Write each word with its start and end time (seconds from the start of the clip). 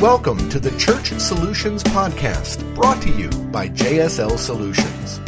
Welcome 0.00 0.48
to 0.50 0.60
the 0.60 0.70
Church 0.78 1.08
Solutions 1.18 1.82
Podcast, 1.82 2.72
brought 2.76 3.02
to 3.02 3.10
you 3.10 3.28
by 3.50 3.68
JSL 3.68 4.38
Solutions. 4.38 5.18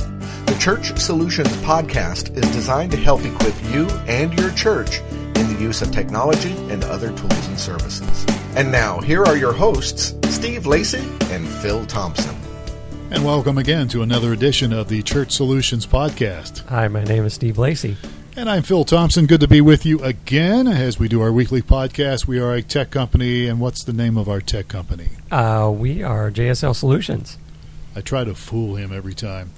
The 0.47 0.57
Church 0.61 0.97
Solutions 0.97 1.49
Podcast 1.65 2.37
is 2.37 2.49
designed 2.53 2.93
to 2.93 2.97
help 2.97 3.25
equip 3.25 3.55
you 3.73 3.89
and 4.07 4.33
your 4.39 4.53
church 4.53 5.01
in 5.01 5.53
the 5.53 5.57
use 5.61 5.83
of 5.83 5.91
technology 5.91 6.53
and 6.69 6.85
other 6.85 7.09
tools 7.09 7.47
and 7.49 7.59
services. 7.59 8.25
And 8.55 8.71
now, 8.71 9.01
here 9.01 9.25
are 9.25 9.37
your 9.37 9.53
hosts, 9.53 10.15
Steve 10.33 10.67
Lacey 10.67 11.05
and 11.33 11.49
Phil 11.49 11.85
Thompson. 11.87 12.37
And 13.11 13.25
welcome 13.25 13.59
again 13.59 13.89
to 13.89 14.03
another 14.03 14.33
edition 14.33 14.73
of 14.73 14.87
the 14.87 15.03
Church 15.03 15.33
Solutions 15.33 15.85
Podcast. 15.85 16.65
Hi, 16.69 16.87
my 16.87 17.03
name 17.03 17.25
is 17.25 17.35
Steve 17.35 17.59
Lacey. 17.59 17.97
And 18.37 18.49
I'm 18.49 18.63
Phil 18.63 18.85
Thompson. 18.85 19.27
Good 19.27 19.41
to 19.41 19.49
be 19.49 19.61
with 19.61 19.85
you 19.85 19.99
again 20.03 20.67
as 20.67 20.99
we 20.99 21.09
do 21.09 21.21
our 21.21 21.33
weekly 21.33 21.63
podcast. 21.63 22.27
We 22.27 22.39
are 22.39 22.53
a 22.55 22.63
tech 22.63 22.91
company, 22.91 23.47
and 23.47 23.61
what's 23.61 23.85
the 23.85 23.93
name 23.93 24.17
of 24.17 24.29
our 24.29 24.41
tech 24.41 24.69
company? 24.69 25.09
Uh, 25.31 25.71
we 25.75 26.03
are 26.03 26.31
JSL 26.31 26.75
Solutions. 26.75 27.37
I 27.95 28.01
try 28.01 28.25
to 28.25 28.35
fool 28.35 28.77
him 28.77 28.93
every 28.93 29.15
time, 29.15 29.51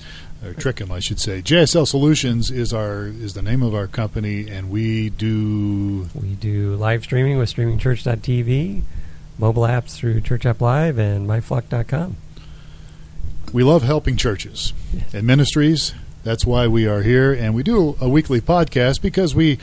or 0.44 0.54
trick 0.54 0.80
him, 0.80 0.90
I 0.90 1.00
should 1.00 1.20
say. 1.20 1.42
JSL 1.42 1.86
Solutions 1.86 2.50
is 2.50 2.72
our 2.72 3.04
is 3.06 3.34
the 3.34 3.42
name 3.42 3.62
of 3.62 3.74
our 3.74 3.86
company, 3.86 4.48
and 4.48 4.70
we 4.70 5.10
do 5.10 6.08
We 6.14 6.34
do 6.34 6.74
live 6.74 7.02
streaming 7.04 7.36
with 7.38 7.54
streamingchurch.tv, 7.54 8.82
mobile 9.38 9.62
apps 9.64 9.94
through 9.96 10.22
Church 10.22 10.46
App 10.46 10.60
Live, 10.62 10.98
and 10.98 11.28
myflock.com. 11.28 12.16
we 13.52 13.62
love 13.62 13.82
helping 13.82 14.16
churches 14.16 14.72
Yes. 14.94 15.12
and 15.14 15.26
ministries. 15.26 15.92
That's 16.24 16.46
why 16.46 16.68
we 16.68 16.86
are 16.86 17.02
here, 17.02 17.32
and 17.32 17.54
we 17.54 17.62
do 17.62 17.96
a 18.00 18.08
weekly 18.08 18.40
podcast 18.40 19.02
because 19.02 19.34
we, 19.34 19.58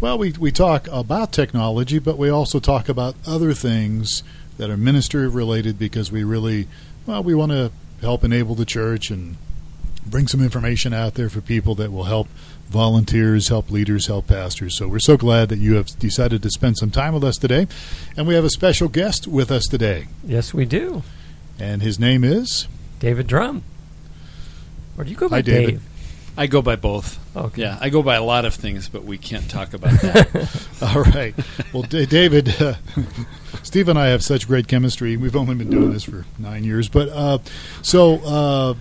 well, 0.00 0.16
we 0.16 0.32
we 0.32 0.50
talk 0.50 0.88
about 0.90 1.32
technology, 1.32 1.98
but 1.98 2.16
we 2.16 2.30
also 2.30 2.60
talk 2.60 2.88
about 2.88 3.14
other 3.26 3.52
things 3.52 4.22
that 4.56 4.70
are 4.70 4.76
ministry 4.76 5.28
related 5.28 5.78
because 5.78 6.10
we 6.10 6.24
really, 6.24 6.66
well, 7.06 7.22
we 7.22 7.34
want 7.34 7.52
to 7.52 7.70
help 8.00 8.24
enable 8.24 8.54
the 8.54 8.64
church 8.64 9.10
and 9.10 9.36
bring 10.06 10.26
some 10.26 10.42
information 10.42 10.94
out 10.94 11.14
there 11.14 11.28
for 11.28 11.40
people 11.42 11.74
that 11.74 11.92
will 11.92 12.04
help 12.04 12.26
volunteers, 12.70 13.48
help 13.48 13.70
leaders, 13.70 14.06
help 14.06 14.26
pastors. 14.28 14.76
So 14.76 14.88
we're 14.88 14.98
so 15.00 15.16
glad 15.18 15.48
that 15.50 15.58
you 15.58 15.74
have 15.74 15.86
decided 15.98 16.42
to 16.42 16.50
spend 16.50 16.78
some 16.78 16.90
time 16.90 17.12
with 17.12 17.24
us 17.24 17.36
today, 17.36 17.66
and 18.16 18.26
we 18.26 18.34
have 18.34 18.44
a 18.44 18.50
special 18.50 18.88
guest 18.88 19.26
with 19.26 19.50
us 19.50 19.66
today, 19.66 20.06
Yes, 20.24 20.54
we 20.54 20.64
do. 20.64 21.02
and 21.58 21.82
his 21.82 21.98
name 21.98 22.24
is. 22.24 22.66
David 22.98 23.26
Drum. 23.26 23.62
Or 24.96 25.04
do 25.04 25.10
you 25.10 25.16
go 25.16 25.28
by 25.28 25.36
Hi, 25.36 25.42
David. 25.42 25.70
Dave? 25.74 25.82
I 26.38 26.46
go 26.46 26.62
by 26.62 26.76
both. 26.76 27.18
Okay. 27.36 27.62
Yeah, 27.62 27.78
I 27.80 27.88
go 27.88 28.00
by 28.00 28.14
a 28.14 28.22
lot 28.22 28.44
of 28.44 28.54
things, 28.54 28.88
but 28.88 29.02
we 29.02 29.18
can't 29.18 29.50
talk 29.50 29.74
about 29.74 30.00
that. 30.02 30.66
All 30.94 31.02
right. 31.02 31.34
Well, 31.72 31.82
D- 31.82 32.06
David, 32.06 32.62
uh, 32.62 32.74
Steve 33.64 33.88
and 33.88 33.98
I 33.98 34.06
have 34.06 34.22
such 34.22 34.46
great 34.46 34.68
chemistry. 34.68 35.16
We've 35.16 35.34
only 35.34 35.56
been 35.56 35.68
doing 35.68 35.92
this 35.92 36.04
for 36.04 36.26
nine 36.38 36.62
years, 36.62 36.88
but 36.88 37.08
uh, 37.08 37.38
so 37.82 38.20
uh, 38.24 38.74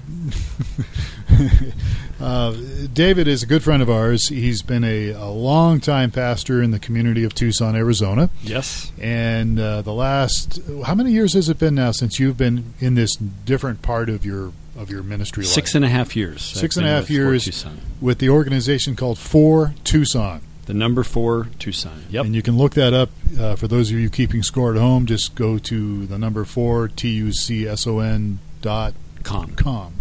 uh, 2.24 2.56
David 2.94 3.28
is 3.28 3.42
a 3.42 3.48
good 3.48 3.64
friend 3.64 3.82
of 3.82 3.90
ours. 3.90 4.28
He's 4.28 4.62
been 4.62 4.84
a, 4.84 5.10
a 5.10 5.26
long 5.30 5.80
time 5.80 6.12
pastor 6.12 6.62
in 6.62 6.70
the 6.70 6.80
community 6.80 7.24
of 7.24 7.34
Tucson, 7.34 7.76
Arizona, 7.76 8.30
yes. 8.44 8.92
and 9.02 9.60
uh, 9.60 9.82
the 9.82 9.94
last 9.94 10.62
how 10.86 10.94
many 10.94 11.12
years 11.12 11.34
has 11.34 11.50
it 11.50 11.58
been 11.58 11.74
now 11.74 11.90
since 11.90 12.20
you've 12.20 12.38
been 12.38 12.76
in 12.80 12.94
this 12.94 13.16
different 13.16 13.82
part 13.82 14.10
of 14.10 14.24
your 14.24 14.52
of 14.78 14.90
your 14.90 15.04
ministry 15.04 15.44
life? 15.44 15.52
Six 15.52 15.76
and 15.76 15.84
a 15.84 15.90
half 15.90 16.16
years. 16.16 16.42
Six 16.44 16.78
I've 16.78 16.84
and 16.84 16.88
a 16.88 16.90
been 16.90 16.96
half 16.96 17.04
with 17.04 17.12
years. 17.12 17.66
With 18.00 18.20
the 18.20 18.30
organization 18.30 18.96
called 18.96 19.18
For 19.18 19.74
Tucson. 19.84 20.42
The 20.66 20.74
number 20.74 21.04
four 21.04 21.48
Tucson. 21.60 22.04
Yep. 22.10 22.26
And 22.26 22.36
you 22.36 22.42
can 22.42 22.58
look 22.58 22.74
that 22.74 22.94
up 22.94 23.10
uh, 23.40 23.56
for 23.56 23.68
those 23.70 23.90
of 23.90 23.98
you 23.98 24.10
keeping 24.10 24.44
score 24.44 24.74
at 24.74 24.80
home. 24.80 25.06
Just 25.06 25.34
go 25.34 25.58
to 25.58 26.06
the 26.06 26.18
number 26.18 26.44
four 26.44 26.90
T 26.90 27.10
U 27.10 27.32
C 27.32 27.66
S 27.68 27.88
O 27.88 28.00
N 28.00 28.40
dot 28.62 28.94
Com. 29.24 29.56
com 29.56 29.94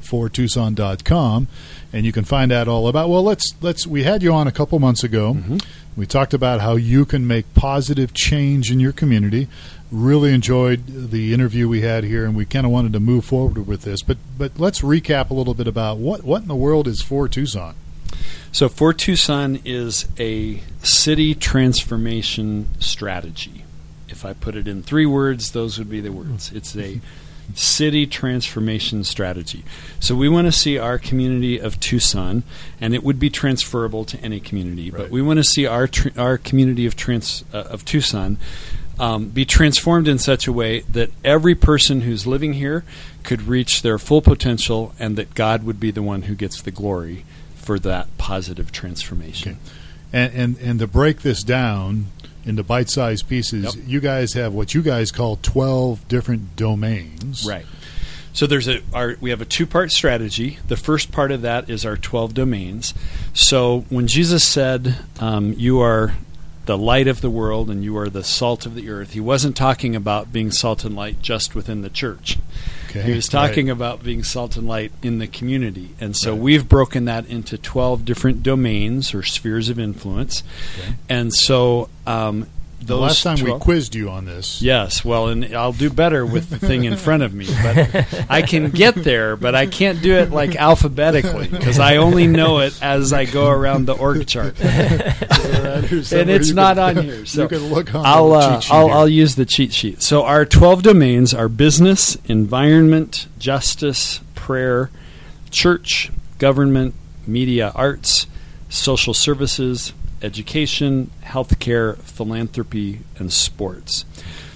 for 0.00 0.28
Tucson 0.28 0.74
dot 0.74 1.04
com, 1.04 1.48
and 1.92 2.04
you 2.06 2.12
can 2.12 2.24
find 2.24 2.50
out 2.50 2.66
all 2.66 2.88
about. 2.88 3.08
Well, 3.10 3.22
let's 3.22 3.52
let's. 3.60 3.86
We 3.86 4.02
had 4.04 4.22
you 4.22 4.32
on 4.32 4.48
a 4.48 4.52
couple 4.52 4.78
months 4.78 5.04
ago. 5.04 5.34
Mhm. 5.34 5.62
We 5.96 6.06
talked 6.06 6.32
about 6.34 6.60
how 6.60 6.76
you 6.76 7.04
can 7.04 7.26
make 7.26 7.52
positive 7.54 8.14
change 8.14 8.70
in 8.72 8.80
your 8.80 8.92
community. 8.92 9.48
Really 9.90 10.34
enjoyed 10.34 10.86
the 11.10 11.32
interview 11.32 11.66
we 11.66 11.80
had 11.80 12.04
here, 12.04 12.26
and 12.26 12.36
we 12.36 12.44
kind 12.44 12.66
of 12.66 12.72
wanted 12.72 12.92
to 12.92 13.00
move 13.00 13.24
forward 13.24 13.66
with 13.66 13.82
this. 13.82 14.02
But 14.02 14.18
but 14.36 14.58
let's 14.58 14.82
recap 14.82 15.30
a 15.30 15.34
little 15.34 15.54
bit 15.54 15.66
about 15.66 15.96
what 15.96 16.24
what 16.24 16.42
in 16.42 16.48
the 16.48 16.54
world 16.54 16.86
is 16.86 17.00
for 17.00 17.26
Tucson. 17.26 17.74
So, 18.52 18.68
For 18.68 18.92
Tucson 18.92 19.60
is 19.64 20.06
a 20.18 20.60
city 20.82 21.34
transformation 21.34 22.68
strategy. 22.80 23.64
If 24.08 24.24
I 24.24 24.32
put 24.32 24.56
it 24.56 24.66
in 24.68 24.82
three 24.82 25.06
words, 25.06 25.52
those 25.52 25.78
would 25.78 25.88
be 25.90 26.00
the 26.00 26.12
words. 26.12 26.50
It's 26.52 26.74
a 26.76 27.00
city 27.54 28.06
transformation 28.06 29.04
strategy. 29.04 29.64
So, 30.00 30.14
we 30.14 30.28
want 30.28 30.46
to 30.46 30.52
see 30.52 30.78
our 30.78 30.98
community 30.98 31.58
of 31.58 31.78
Tucson, 31.80 32.42
and 32.80 32.94
it 32.94 33.02
would 33.04 33.18
be 33.20 33.30
transferable 33.30 34.04
to 34.06 34.18
any 34.20 34.40
community, 34.40 34.90
Right. 34.90 35.02
but 35.04 35.10
we 35.10 35.22
want 35.22 35.38
to 35.38 35.44
see 35.44 35.66
our 35.66 35.86
tr- 35.86 36.08
our 36.18 36.36
community 36.38 36.84
of 36.86 36.94
trans 36.96 37.44
uh, 37.54 37.58
of 37.58 37.84
Tucson. 37.84 38.36
Um, 38.98 39.28
be 39.28 39.44
transformed 39.44 40.08
in 40.08 40.18
such 40.18 40.46
a 40.48 40.52
way 40.52 40.80
that 40.80 41.10
every 41.24 41.54
person 41.54 42.00
who's 42.00 42.26
living 42.26 42.54
here 42.54 42.84
could 43.22 43.42
reach 43.42 43.82
their 43.82 43.98
full 43.98 44.20
potential, 44.22 44.92
and 44.98 45.16
that 45.16 45.34
God 45.34 45.62
would 45.62 45.78
be 45.78 45.90
the 45.92 46.02
one 46.02 46.22
who 46.22 46.34
gets 46.34 46.60
the 46.62 46.70
glory 46.72 47.24
for 47.54 47.78
that 47.80 48.08
positive 48.18 48.72
transformation. 48.72 49.52
Okay. 49.52 49.72
And, 50.12 50.32
and 50.34 50.58
and 50.58 50.78
to 50.80 50.86
break 50.86 51.20
this 51.22 51.42
down 51.42 52.06
into 52.44 52.62
bite-sized 52.62 53.28
pieces, 53.28 53.76
Yep. 53.76 53.84
you 53.86 54.00
guys 54.00 54.32
have 54.32 54.54
what 54.54 54.74
you 54.74 54.82
guys 54.82 55.10
call 55.12 55.36
twelve 55.42 56.06
different 56.08 56.56
domains. 56.56 57.46
Right. 57.46 57.66
So 58.32 58.46
there's 58.46 58.68
a 58.68 58.80
our 58.94 59.16
we 59.20 59.30
have 59.30 59.40
a 59.42 59.44
two 59.44 59.66
part 59.66 59.92
strategy. 59.92 60.58
The 60.66 60.76
first 60.76 61.12
part 61.12 61.30
of 61.30 61.42
that 61.42 61.68
is 61.68 61.84
our 61.84 61.96
twelve 61.96 62.34
domains. 62.34 62.94
So 63.34 63.84
when 63.90 64.06
Jesus 64.06 64.44
said, 64.44 64.96
um, 65.20 65.52
"You 65.58 65.80
are 65.80 66.14
the 66.68 66.78
light 66.78 67.08
of 67.08 67.22
the 67.22 67.30
world 67.30 67.68
and 67.70 67.82
you 67.82 67.96
are 67.96 68.08
the 68.10 68.22
salt 68.22 68.66
of 68.66 68.74
the 68.74 68.88
earth," 68.90 69.12
he 69.14 69.20
wasn't 69.20 69.56
talking 69.56 69.96
about 69.96 70.32
being 70.32 70.52
salt 70.52 70.84
and 70.84 70.94
light 70.94 71.20
just 71.22 71.54
within 71.54 71.80
the 71.82 71.88
church. 71.88 72.38
Okay. 72.90 73.02
He 73.02 73.12
was 73.12 73.26
talking 73.26 73.66
Right. 73.66 73.72
about 73.72 74.04
being 74.04 74.22
salt 74.22 74.56
and 74.56 74.68
light 74.68 74.92
in 75.02 75.18
the 75.18 75.26
community. 75.26 75.88
And 76.00 76.14
so 76.16 76.32
Right. 76.32 76.40
we've 76.40 76.68
broken 76.68 77.06
that 77.06 77.26
into 77.26 77.56
12 77.58 78.04
different 78.04 78.42
domains 78.42 79.12
or 79.14 79.22
spheres 79.22 79.68
of 79.70 79.78
influence. 79.78 80.42
Okay. 80.78 80.94
And 81.08 81.32
so 81.34 81.88
um, 82.06 82.46
The 82.80 82.96
last 82.96 83.22
time 83.22 83.36
12 83.36 83.60
we 83.60 83.62
quizzed 83.62 83.94
you 83.94 84.08
on 84.08 84.24
this. 84.24 84.62
Yes, 84.62 85.04
well, 85.04 85.28
and 85.28 85.44
I'll 85.54 85.72
do 85.72 85.90
better 85.90 86.24
with 86.24 86.48
the 86.48 86.58
thing 86.58 86.84
in 86.84 86.96
front 86.96 87.22
of 87.22 87.34
me. 87.34 87.46
But 87.62 88.26
I 88.30 88.42
can 88.42 88.70
get 88.70 88.94
there, 88.94 89.36
but 89.36 89.54
I 89.54 89.66
can't 89.66 90.00
do 90.00 90.14
it 90.14 90.30
like 90.30 90.54
alphabetically 90.56 91.48
because 91.48 91.78
I 91.78 91.96
only 91.96 92.26
know 92.26 92.60
it 92.60 92.80
as 92.82 93.12
I 93.12 93.24
go 93.24 93.48
around 93.50 93.86
the 93.86 93.94
org 93.94 94.26
chart, 94.26 94.58
and 94.60 96.30
it's 96.30 96.52
not 96.52 96.78
on 96.78 96.96
here. 97.02 97.26
So 97.26 97.42
you 97.42 97.48
can 97.48 97.66
look 97.66 97.94
on 97.94 98.06
I'll 98.06 98.32
uh, 98.32 98.54
cheat 98.54 98.64
sheet 98.64 98.72
I'll. 98.72 98.90
I'll 98.90 99.08
use 99.08 99.34
the 99.34 99.44
cheat 99.44 99.72
sheet. 99.72 100.00
So 100.02 100.24
our 100.24 100.46
twelve 100.46 100.82
domains 100.82 101.34
are 101.34 101.48
business, 101.48 102.16
environment, 102.26 103.26
justice, 103.38 104.20
prayer, 104.34 104.90
church, 105.50 106.10
government, 106.38 106.94
media, 107.26 107.72
arts, 107.74 108.26
social 108.68 109.14
services, 109.14 109.92
education, 110.22 111.10
healthcare, 111.24 111.96
philanthropy, 111.98 113.00
and 113.18 113.32
sports. 113.32 114.04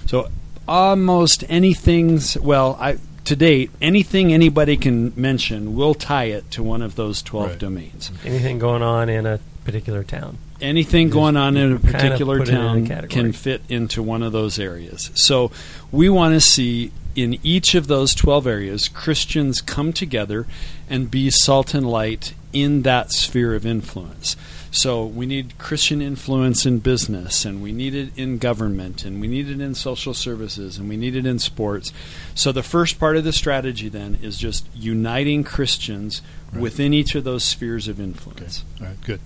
So 0.05 0.29
almost 0.67 1.43
anything's 1.49 2.37
well, 2.39 2.77
I 2.79 2.97
to 3.25 3.35
date 3.37 3.71
anything 3.81 4.33
anybody 4.33 4.75
can 4.75 5.13
mention, 5.15 5.75
we'll 5.75 5.93
tie 5.95 6.25
it 6.25 6.49
to 6.51 6.63
one 6.63 6.81
of 6.81 6.95
those 6.95 7.21
twelve 7.21 7.51
Right. 7.51 7.59
domains. 7.59 8.11
Anything 8.25 8.59
going 8.59 8.81
on 8.81 9.09
in 9.09 9.25
a 9.25 9.39
particular 9.65 10.03
town? 10.03 10.37
anything 10.61 11.07
Just 11.07 11.13
going 11.15 11.35
on 11.35 11.57
in 11.57 11.73
a 11.73 11.77
kind 11.79 11.85
of 11.87 11.91
particular 11.91 12.37
put 12.39 12.47
it 12.47 12.53
in 12.53 12.55
a 12.61 12.87
town 12.87 13.07
can 13.09 13.33
fit 13.33 13.61
into 13.67 14.01
one 14.01 14.23
of 14.23 14.31
those 14.31 14.57
areas. 14.57 15.11
So 15.13 15.51
we 15.91 16.07
want 16.09 16.35
to 16.35 16.39
see 16.39 16.91
in 17.15 17.37
each 17.43 17.75
of 17.75 17.87
those 17.87 18.15
12 18.15 18.47
areas 18.47 18.87
Christians 18.87 19.59
come 19.59 19.91
together 19.91 20.47
and 20.89 21.11
be 21.11 21.29
salt 21.29 21.73
and 21.73 21.85
light 21.89 22.33
in 22.53 22.83
that 22.83 23.11
sphere 23.11 23.55
of 23.55 23.65
influence. 23.65 24.37
So 24.75 25.05
we 25.05 25.27
need 25.27 25.55
Christian 25.59 26.01
influence 26.01 26.65
in 26.65 26.79
business, 26.79 27.45
and 27.45 27.61
we 27.61 27.71
need 27.71 27.93
it 27.93 28.09
in 28.17 28.39
government, 28.39 29.05
and 29.05 29.21
we 29.21 29.27
need 29.27 29.47
it 29.47 29.61
in 29.61 29.75
social 29.75 30.15
services, 30.15 30.79
and 30.79 30.89
we 30.89 30.97
need 30.97 31.15
it 31.15 31.27
in 31.27 31.37
sports. 31.37 31.93
So 32.33 32.51
the 32.51 32.63
first 32.63 32.99
part 32.99 33.15
of 33.15 33.23
the 33.23 33.31
strategy 33.31 33.87
then 33.87 34.17
is 34.23 34.35
just 34.37 34.67
uniting 34.75 35.43
Christians 35.43 36.21
Right. 36.51 36.61
within 36.61 36.93
each 36.93 37.15
of 37.15 37.23
those 37.23 37.43
spheres 37.43 37.87
of 37.87 37.99
influence. 37.99 38.63
All 38.79 38.85
right, 38.87 39.01
good. 39.01 39.19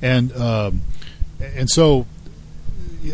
And 0.00 0.32
um, 0.36 0.82
and 1.40 1.68
so, 1.68 2.06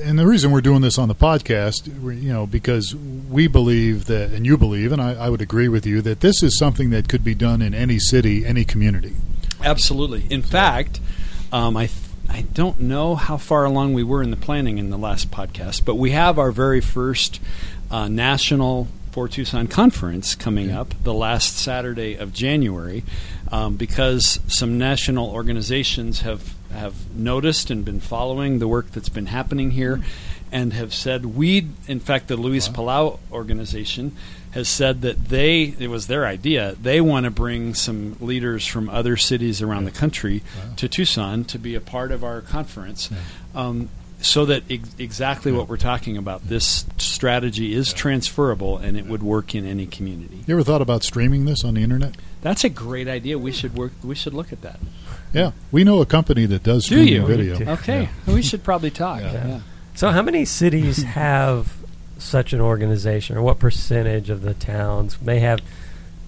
and 0.04 0.16
the 0.18 0.26
reason 0.26 0.50
we're 0.52 0.60
doing 0.60 0.82
this 0.82 0.98
on 0.98 1.08
the 1.08 1.14
podcast, 1.16 1.86
you 2.22 2.32
know, 2.32 2.46
because 2.46 2.94
we 2.94 3.46
believe 3.48 4.04
that, 4.06 4.30
and 4.32 4.44
you 4.46 4.56
believe, 4.56 4.92
and 4.92 5.00
I, 5.02 5.14
I 5.14 5.30
would 5.30 5.40
agree 5.40 5.68
with 5.68 5.84
you 5.86 6.00
that 6.02 6.20
this 6.20 6.42
is 6.44 6.56
something 6.58 6.90
that 6.90 7.08
could 7.08 7.24
be 7.24 7.34
done 7.34 7.60
in 7.62 7.74
any 7.74 7.98
city, 7.98 8.44
any 8.46 8.64
community. 8.64 9.14
Absolutely. 9.64 10.26
In 10.30 10.42
fact, 10.42 11.00
um, 11.52 11.76
I 11.76 11.86
th- 11.86 12.00
I 12.28 12.42
don't 12.42 12.80
know 12.80 13.14
how 13.14 13.36
far 13.36 13.64
along 13.64 13.94
we 13.94 14.02
were 14.02 14.22
in 14.22 14.30
the 14.30 14.36
planning 14.36 14.78
in 14.78 14.90
the 14.90 14.98
last 14.98 15.30
podcast, 15.30 15.84
but 15.84 15.94
we 15.94 16.10
have 16.10 16.38
our 16.38 16.50
very 16.50 16.80
first 16.80 17.40
uh, 17.90 18.08
national 18.08 18.88
for 19.12 19.28
Tucson 19.28 19.66
conference 19.66 20.34
coming 20.34 20.70
up 20.70 20.92
the 21.02 21.14
last 21.14 21.56
Saturday 21.56 22.16
of 22.16 22.34
January, 22.34 23.02
um, 23.50 23.76
because 23.76 24.40
some 24.46 24.76
national 24.76 25.30
organizations 25.30 26.20
have 26.20 26.54
have 26.72 27.16
noticed 27.16 27.70
and 27.70 27.84
been 27.84 28.00
following 28.00 28.58
the 28.58 28.68
work 28.68 28.90
that's 28.90 29.08
been 29.08 29.26
happening 29.26 29.70
here, 29.70 30.02
and 30.56 30.72
have 30.72 30.92
said 30.94 31.20
we, 31.26 31.68
in 31.86 32.00
fact, 32.00 32.28
the 32.28 32.36
Luis 32.36 32.68
Palau 32.68 33.18
organization 33.30 34.12
has 34.52 34.68
said 34.68 35.02
that 35.02 35.28
they 35.28 35.74
it 35.78 35.88
was 35.90 36.06
their 36.06 36.24
idea 36.24 36.74
they 36.80 36.98
want 37.00 37.24
to 37.24 37.30
bring 37.30 37.74
some 37.74 38.16
leaders 38.20 38.66
from 38.66 38.88
other 38.88 39.14
cities 39.16 39.60
around 39.60 39.84
the 39.84 39.90
country 39.90 40.42
Wow. 40.56 40.72
to 40.76 40.88
Tucson 40.88 41.44
to 41.44 41.58
be 41.58 41.74
a 41.74 41.80
part 41.80 42.10
of 42.10 42.24
our 42.24 42.40
conference. 42.40 43.10
Um, 43.54 43.90
so 44.22 44.46
that 44.46 44.62
ex- 44.70 44.94
exactly 44.98 45.52
what 45.52 45.68
we're 45.68 45.76
talking 45.92 46.16
about, 46.16 46.48
this 46.48 46.86
strategy 46.96 47.74
is 47.74 47.92
transferable 47.92 48.78
and 48.78 48.96
it 48.96 49.04
would 49.04 49.22
work 49.22 49.54
in 49.54 49.66
any 49.66 49.84
community. 49.86 50.38
You 50.46 50.54
ever 50.54 50.64
thought 50.64 50.80
about 50.80 51.02
streaming 51.04 51.44
this 51.44 51.62
on 51.64 51.74
the 51.74 51.82
internet? 51.82 52.14
That's 52.40 52.64
a 52.64 52.70
great 52.70 53.08
idea. 53.08 53.38
We 53.38 53.52
should 53.52 53.74
work. 53.76 53.92
We 54.02 54.14
should 54.14 54.32
look 54.32 54.52
at 54.54 54.62
that. 54.62 54.80
Yeah, 55.34 55.50
we 55.70 55.84
know 55.84 56.00
a 56.00 56.06
company 56.06 56.46
that 56.46 56.62
does 56.62 56.84
Do 56.86 56.94
streaming 56.96 57.12
you? 57.12 57.26
video. 57.26 57.58
Yeah. 57.58 57.72
Okay, 57.74 58.08
we 58.26 58.40
should 58.40 58.62
probably 58.64 58.90
talk. 58.90 59.20
So, 59.96 60.10
how 60.10 60.22
many 60.22 60.44
cities 60.44 61.02
have 61.14 61.74
such 62.18 62.52
an 62.52 62.60
organization, 62.60 63.36
or 63.36 63.42
what 63.42 63.58
percentage 63.58 64.30
of 64.30 64.42
the 64.42 64.54
towns 64.54 65.20
may 65.20 65.40
have 65.40 65.60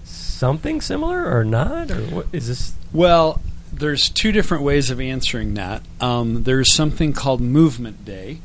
something 0.03 0.81
similar, 0.81 1.25
or 1.31 1.45
not? 1.45 1.91
Or 1.91 2.01
what 2.01 2.27
is 2.33 2.47
this? 2.47 2.73
Well, 2.91 3.41
there's 3.71 4.09
two 4.09 4.31
different 4.31 4.63
ways 4.63 4.89
of 4.89 4.99
answering 4.99 5.53
that. 5.53 5.83
Um, 6.01 6.43
there's 6.43 6.73
something 6.73 7.13
called 7.13 7.41
Movement 7.41 8.03
Day, 8.05 8.39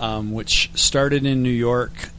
um, 0.00 0.32
which 0.32 0.70
started 0.74 1.24
in 1.24 1.42
New 1.42 1.50
York 1.50 2.10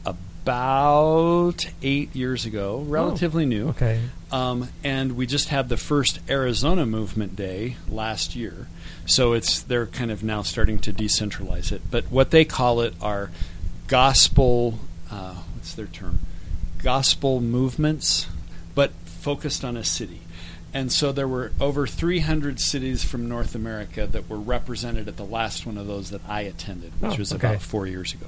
about 0.46 1.66
eight 1.82 2.14
years 2.14 2.46
ago, 2.46 2.84
relatively 2.86 3.44
new. 3.44 3.70
Okay, 3.70 4.00
Um, 4.30 4.68
and 4.84 5.16
we 5.16 5.26
just 5.26 5.48
had 5.48 5.68
the 5.68 5.76
first 5.76 6.20
Arizona 6.28 6.86
Movement 6.86 7.34
Day 7.34 7.76
last 7.88 8.36
year. 8.36 8.68
So 9.06 9.32
it's 9.32 9.60
they're 9.60 9.86
kind 9.86 10.12
of 10.12 10.22
now 10.22 10.42
starting 10.42 10.78
to 10.80 10.92
decentralize 10.92 11.72
it. 11.72 11.82
But 11.90 12.04
what 12.12 12.30
they 12.30 12.44
call 12.44 12.80
it 12.80 12.94
are 13.02 13.30
gospel. 13.88 14.78
Uh, 15.10 15.34
what's 15.54 15.74
their 15.74 15.86
term? 15.86 16.20
Gospel 16.80 17.40
movements, 17.40 18.28
but 18.74 18.92
focused 19.04 19.64
on 19.64 19.76
a 19.76 19.82
city. 19.84 20.20
And 20.76 20.92
so 20.92 21.10
there 21.10 21.26
were 21.26 21.52
over 21.58 21.86
300 21.86 22.60
cities 22.60 23.02
from 23.02 23.30
North 23.30 23.54
America 23.54 24.06
that 24.06 24.28
were 24.28 24.36
represented 24.38 25.08
at 25.08 25.16
the 25.16 25.24
last 25.24 25.64
one 25.64 25.78
of 25.78 25.86
those 25.86 26.10
that 26.10 26.20
I 26.28 26.42
attended, 26.42 26.92
which 27.00 27.12
Oh, 27.14 27.16
was 27.16 27.32
okay. 27.32 27.48
about 27.48 27.62
four 27.62 27.86
years 27.86 28.12
ago. 28.12 28.26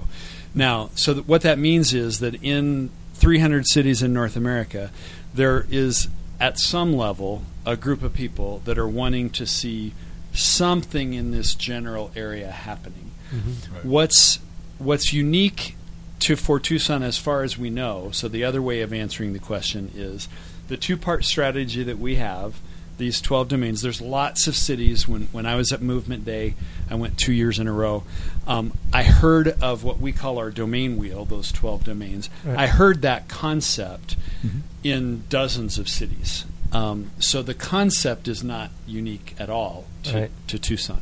Now, 0.55 0.89
so 0.95 1.13
that 1.13 1.29
what 1.29 1.43
that 1.43 1.59
means 1.59 1.93
is 1.93 2.21
that 2.21 2.43
in 2.43 2.89
300 3.17 3.67
cities 3.67 4.03
in 4.03 4.15
North 4.15 4.35
America, 4.35 4.91
there 5.35 5.67
is 5.71 6.09
at 6.41 6.59
some 6.59 6.95
level 6.97 7.43
a 7.67 7.77
group 7.77 8.03
of 8.03 8.15
people 8.15 8.63
that 8.65 8.79
are 8.79 8.89
wanting 8.89 9.29
to 9.29 9.45
see 9.47 9.93
something 10.33 11.13
in 11.13 11.33
this 11.33 11.55
general 11.55 12.11
area 12.17 12.51
happening. 12.51 13.11
Mm-hmm. 13.31 13.75
Right. 13.75 13.85
What's 13.85 14.39
what's 14.79 15.13
unique 15.13 15.77
to 16.21 16.35
for 16.35 16.59
Tucson 16.59 17.03
as 17.03 17.19
far 17.19 17.43
as 17.43 17.59
we 17.59 17.69
know, 17.69 18.09
so 18.13 18.27
the 18.27 18.43
other 18.45 18.63
way 18.63 18.81
of 18.81 18.93
answering 18.95 19.35
the 19.35 19.39
question 19.39 19.91
is 19.95 20.29
the 20.69 20.77
two 20.77 20.97
part 20.97 21.25
strategy 21.25 21.83
that 21.83 21.99
we 21.99 22.17
have, 22.17 22.61
these 22.99 23.21
12 23.21 23.49
domains, 23.49 23.81
there's 23.83 24.01
lots 24.01 24.47
of 24.49 24.57
cities. 24.57 25.07
When, 25.07 25.23
when 25.33 25.47
I 25.47 25.55
was 25.55 25.73
at 25.73 25.81
Movement 25.81 26.25
Day, 26.25 26.55
I 26.91 26.95
went 26.97 27.17
two 27.17 27.33
years 27.33 27.59
in 27.59 27.69
a 27.69 27.73
row. 27.73 28.03
Um, 28.47 28.73
I 28.93 29.05
heard 29.05 29.49
of 29.63 29.85
what 29.85 30.01
we 30.01 30.13
call 30.13 30.39
our 30.39 30.51
domain 30.51 30.97
wheel, 30.97 31.25
those 31.25 31.53
12 31.53 31.85
domains. 31.85 32.29
Right. 32.45 32.59
I 32.59 32.67
heard 32.67 33.03
that 33.03 33.29
concept 33.29 34.17
Mhm. 34.45 34.61
in 34.83 35.23
dozens 35.29 35.79
of 35.79 35.89
cities. 35.89 36.45
Um, 36.73 37.13
so 37.19 37.41
the 37.43 37.55
concept 37.55 38.27
is 38.29 38.43
not 38.45 38.71
unique 38.87 39.35
at 39.39 39.49
all 39.49 39.87
to, 40.05 40.15
Right. 40.15 40.31
to 40.49 40.59
Tucson. 40.59 41.01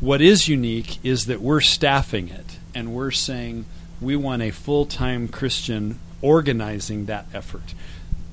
What 0.00 0.20
is 0.20 0.48
unique 0.48 0.98
is 1.04 1.26
that 1.26 1.40
we're 1.40 1.60
staffing 1.60 2.28
it 2.28 2.56
and 2.74 2.92
we're 2.92 3.10
saying 3.12 3.66
we 4.00 4.16
want 4.16 4.42
a 4.42 4.50
full 4.50 4.84
time 4.86 5.28
Christian 5.28 5.98
organizing 6.22 7.06
that 7.06 7.26
effort. 7.32 7.74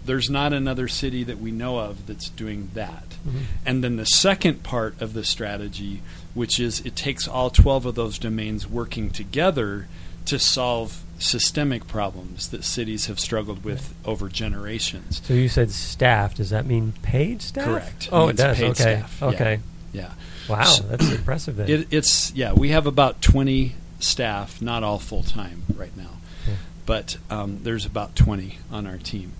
There's 0.06 0.30
not 0.30 0.54
another 0.54 0.88
city 0.88 1.24
that 1.24 1.40
we 1.40 1.52
know 1.52 1.80
of 1.80 2.08
that's 2.08 2.30
doing 2.30 2.70
that. 2.74 3.06
Mhm. 3.28 3.42
And 3.66 3.84
then 3.84 3.96
the 3.96 4.06
second 4.06 4.64
part 4.64 5.00
of 5.02 5.14
the 5.14 5.24
strategy, 5.24 6.02
which 6.34 6.60
is 6.60 6.82
it 6.82 6.96
takes 6.96 7.28
all 7.28 7.50
12 7.50 7.86
of 7.86 7.96
those 7.96 8.18
domains 8.20 8.68
working 8.68 9.10
together 9.10 9.88
to 10.26 10.40
solve 10.40 11.04
systemic 11.20 11.88
problems 11.88 12.48
that 12.48 12.64
cities 12.64 13.06
have 13.06 13.20
struggled 13.20 13.64
with 13.64 13.94
over 14.06 14.28
generations. 14.30 15.22
so 15.24 15.34
you 15.34 15.48
said 15.50 15.72
staff. 15.72 16.36
Does 16.36 16.50
that 16.50 16.66
mean 16.66 16.94
paid 17.02 17.42
staff? 17.42 17.66
Correct. 17.66 18.10
Oh, 18.12 18.24
it 18.24 18.28
Means 18.28 18.38
does. 18.40 18.58
paid 18.58 18.66
okay. 18.72 18.74
staff. 18.82 19.18
Yeah. 19.22 19.28
Okay. 19.28 19.60
Yeah. 19.94 20.10
Wow, 20.50 20.64
So- 20.64 20.84
that's 20.84 21.10
impressive. 21.12 21.56
Then. 21.58 21.70
It, 21.70 21.88
it's 21.92 22.34
yeah, 22.36 22.52
we 22.54 22.70
have 22.70 22.86
about 22.88 23.22
twenty 23.22 23.76
staff, 24.00 24.62
not 24.62 24.84
all 24.84 25.00
full 25.00 25.24
time 25.24 25.64
right 25.76 25.96
now, 25.96 26.18
Yeah. 26.48 26.54
but 26.86 27.18
um, 27.30 27.60
there's 27.64 27.86
about 27.86 28.16
twenty 28.16 28.60
on 28.72 28.86
our 28.88 28.98
team, 28.98 29.34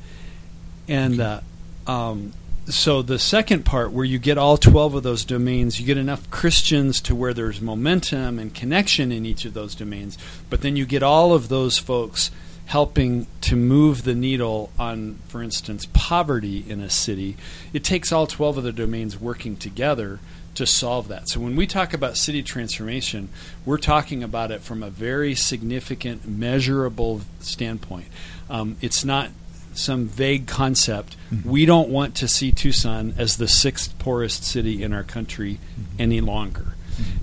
and 0.88 1.20
uh, 1.20 1.42
um, 1.88 2.34
so 2.66 3.02
the 3.02 3.20
second 3.20 3.66
part 3.66 3.92
where 3.92 4.06
you 4.06 4.20
get 4.20 4.38
all 4.38 4.58
twelve 4.58 4.96
of 4.96 5.04
those 5.04 5.26
domains, 5.26 5.80
you 5.80 5.86
get 5.86 5.98
enough 5.98 6.30
Christians 6.32 7.02
to 7.02 7.16
where 7.16 7.34
there's 7.34 7.62
momentum 7.62 8.40
and 8.40 8.54
connection 8.54 9.12
in 9.12 9.26
each 9.26 9.46
of 9.46 9.54
those 9.54 9.76
domains, 9.76 10.18
but 10.50 10.62
then 10.62 10.76
you 10.76 10.86
get 10.86 11.04
all 11.04 11.34
of 11.34 11.50
those 11.50 11.78
folks 11.78 12.32
helping 12.66 13.28
to 13.42 13.56
move 13.56 14.04
the 14.04 14.16
needle 14.16 14.72
on, 14.80 15.20
for 15.28 15.44
instance, 15.44 15.86
poverty 15.94 16.64
in 16.68 16.80
a 16.80 16.90
city. 16.90 17.36
It 17.74 17.84
takes 17.84 18.12
all 18.12 18.26
12 18.26 18.60
of 18.60 18.64
the 18.64 18.72
domains 18.72 19.20
working 19.20 19.58
together 19.58 20.20
to 20.56 20.66
solve 20.66 21.08
that. 21.08 21.28
So 21.30 21.40
when 21.40 21.56
we 21.56 21.68
talk 21.68 21.94
about 21.94 22.16
city 22.16 22.44
transformation, 22.44 23.30
we're 23.66 23.80
talking 23.80 24.24
about 24.24 24.52
it 24.52 24.62
from 24.62 24.84
a 24.84 24.90
very 24.90 25.36
significant, 25.36 26.28
measurable 26.28 27.22
standpoint. 27.40 28.08
Um, 28.50 28.78
it's 28.80 29.04
not 29.04 29.30
some 29.78 30.08
vague 30.08 30.48
concept. 30.48 31.16
Mm-hmm. 31.32 31.50
We 31.50 31.66
don't 31.66 31.90
want 31.90 32.16
to 32.16 32.28
see 32.28 32.52
Tucson 32.52 33.16
as 33.18 33.38
the 33.38 33.48
sixth 33.48 33.98
poorest 34.00 34.44
city 34.44 34.84
in 34.84 34.94
our 34.94 35.04
country 35.04 35.60
mm-hmm. 35.80 35.96
any 36.00 36.22
longer. 36.22 36.73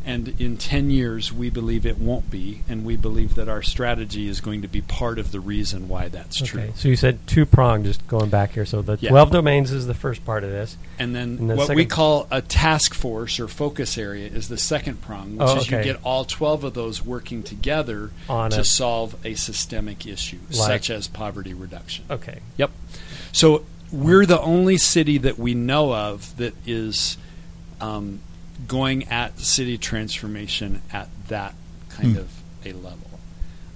And 0.04 0.40
in 0.40 0.56
10 0.56 0.90
years, 0.90 1.32
we 1.32 1.50
believe 1.50 1.84
it 1.86 1.98
won't 1.98 2.30
be, 2.30 2.62
and 2.68 2.84
we 2.84 2.96
believe 2.96 3.34
that 3.34 3.48
our 3.48 3.62
strategy 3.62 4.28
is 4.28 4.40
going 4.40 4.62
to 4.62 4.68
be 4.68 4.80
part 4.80 5.18
of 5.18 5.30
the 5.32 5.40
reason 5.40 5.88
why 5.88 6.08
that's 6.08 6.40
okay. 6.42 6.50
true. 6.50 6.72
So 6.76 6.88
you 6.88 6.96
said 6.96 7.18
two 7.26 7.46
prong. 7.46 7.84
Just 7.84 8.06
going 8.08 8.30
back 8.30 8.52
here. 8.52 8.64
So 8.66 8.82
the 8.82 8.98
Yeah. 9.00 9.10
twelve 9.10 9.30
domains 9.30 9.70
is 9.72 9.86
the 9.86 9.94
first 9.94 10.24
part 10.24 10.42
of 10.44 10.50
this. 10.50 10.76
And 10.98 11.14
then 11.14 11.36
And 11.38 11.50
the 11.50 11.54
what 11.56 11.74
we 11.74 11.86
call 11.86 12.26
a 12.30 12.40
task 12.42 12.94
force 12.94 13.38
or 13.38 13.48
focus 13.48 13.96
area 13.98 14.28
is 14.28 14.48
the 14.48 14.58
second 14.58 15.00
prong, 15.02 15.36
which 15.36 15.48
Oh, 15.48 15.56
is 15.58 15.70
you 15.70 15.82
get 15.82 15.98
all 16.02 16.24
12 16.24 16.64
of 16.64 16.74
those 16.74 17.04
working 17.04 17.42
together 17.42 18.10
On 18.28 18.50
to 18.50 18.64
solve 18.64 19.14
a 19.24 19.34
systemic 19.34 20.06
issue, 20.06 20.38
Like- 20.50 20.56
such 20.84 20.90
as 20.90 21.08
poverty 21.08 21.54
reduction. 21.54 22.04
Okay. 22.10 22.40
Yep. 22.56 22.70
So 23.32 23.64
we're 23.92 24.26
the 24.26 24.40
only 24.40 24.78
city 24.78 25.18
that 25.18 25.38
we 25.38 25.54
know 25.54 25.94
of 25.94 26.36
that 26.36 26.54
is 26.66 27.16
um, 27.80 28.20
going 28.68 29.04
at 29.08 29.38
city 29.40 29.78
transformation 29.78 30.82
at 30.92 31.08
that 31.28 31.54
kind 31.88 32.12
Hmm. 32.14 32.18
of 32.18 32.28
a 32.64 32.72
level. 32.72 33.06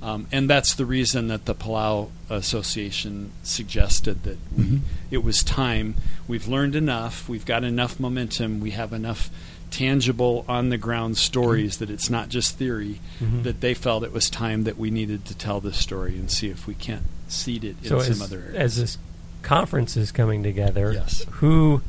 Um, 0.03 0.27
and 0.31 0.51
that's 0.51 0.75
the 0.75 0.85
reason 0.85 1.29
that 1.29 1.47
the 1.47 1.55
Palau 1.55 2.11
Association 2.29 3.31
suggested 3.43 4.23
that 4.25 4.37
we, 4.57 4.65
Mhm. 4.65 4.81
it 5.11 5.25
was 5.25 5.39
time. 5.43 5.95
We've 6.29 6.47
learned 6.47 6.75
enough. 6.77 7.27
We've 7.29 7.47
got 7.47 7.65
enough 7.65 7.99
momentum. 7.99 8.61
We 8.61 8.73
have 8.73 8.93
enough 8.93 9.31
tangible, 9.71 10.45
on 10.49 10.69
the 10.69 10.77
ground 10.79 11.17
stories 11.17 11.79
that 11.79 11.91
it's 11.91 12.09
not 12.11 12.29
just 12.29 12.57
theory. 12.59 13.01
Mhm. 13.21 13.43
That 13.45 13.61
they 13.61 13.75
felt 13.75 14.05
it 14.05 14.13
was 14.13 14.29
time 14.31 14.65
that 14.65 14.79
we 14.79 14.91
needed 14.91 15.25
to 15.25 15.35
tell 15.35 15.61
this 15.61 15.79
story 15.79 16.17
and 16.19 16.31
see 16.31 16.49
if 16.49 16.67
we 16.67 16.75
can't 16.75 17.03
seed 17.27 17.65
it 17.65 17.77
in 17.83 17.89
So 17.89 18.01
some 18.01 18.23
other 18.23 18.41
areas. 18.41 18.55
as 18.57 18.77
this 18.77 18.99
conference 19.43 19.97
is 19.97 20.13
coming 20.13 20.43
together, 20.43 20.93
Yes. 20.93 21.25
who 21.41 21.81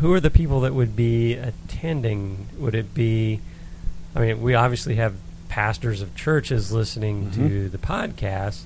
who 0.00 0.12
are 0.12 0.20
the 0.20 0.30
people 0.30 0.60
that 0.60 0.74
would 0.74 0.94
be 0.96 1.34
attending? 1.34 2.46
Would 2.58 2.74
it 2.74 2.94
be? 2.94 3.40
I 4.14 4.20
mean, 4.20 4.42
we 4.42 4.54
obviously 4.54 4.96
have 4.96 5.14
pastors 5.48 6.00
of 6.02 6.14
churches 6.14 6.72
listening 6.72 7.30
to 7.32 7.38
Mhm. 7.40 7.70
the 7.70 7.78
podcast, 7.78 8.62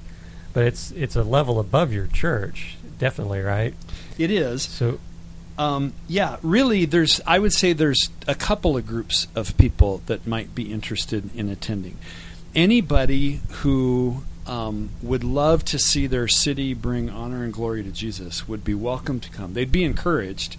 but 0.52 0.64
it's 0.64 0.90
it's 0.92 1.16
a 1.16 1.22
level 1.22 1.58
above 1.60 1.92
your 1.92 2.06
church, 2.06 2.76
definitely, 2.98 3.40
right? 3.40 3.74
it 4.18 4.30
is. 4.30 4.62
So 4.62 4.98
Um, 5.58 5.92
yeah, 6.08 6.36
really, 6.42 6.84
there's. 6.86 7.20
I 7.26 7.38
would 7.38 7.52
say 7.52 7.72
there's 7.74 8.08
a 8.26 8.34
couple 8.34 8.76
of 8.78 8.86
groups 8.86 9.26
of 9.34 9.56
people 9.58 10.00
that 10.06 10.26
might 10.26 10.54
be 10.54 10.72
interested 10.72 11.28
in 11.36 11.48
attending. 11.50 11.96
Anybody 12.54 13.40
who 13.62 14.22
um, 14.46 14.88
would 15.02 15.22
love 15.22 15.64
to 15.66 15.78
see 15.78 16.06
their 16.08 16.26
city 16.26 16.74
bring 16.74 17.08
honor 17.10 17.44
and 17.44 17.52
glory 17.52 17.82
to 17.84 17.90
Jesus 17.90 18.48
would 18.48 18.64
be 18.64 18.74
welcome 18.74 19.20
to 19.20 19.30
come. 19.30 19.52
They'd 19.54 19.70
be 19.70 19.84
encouraged 19.84 20.56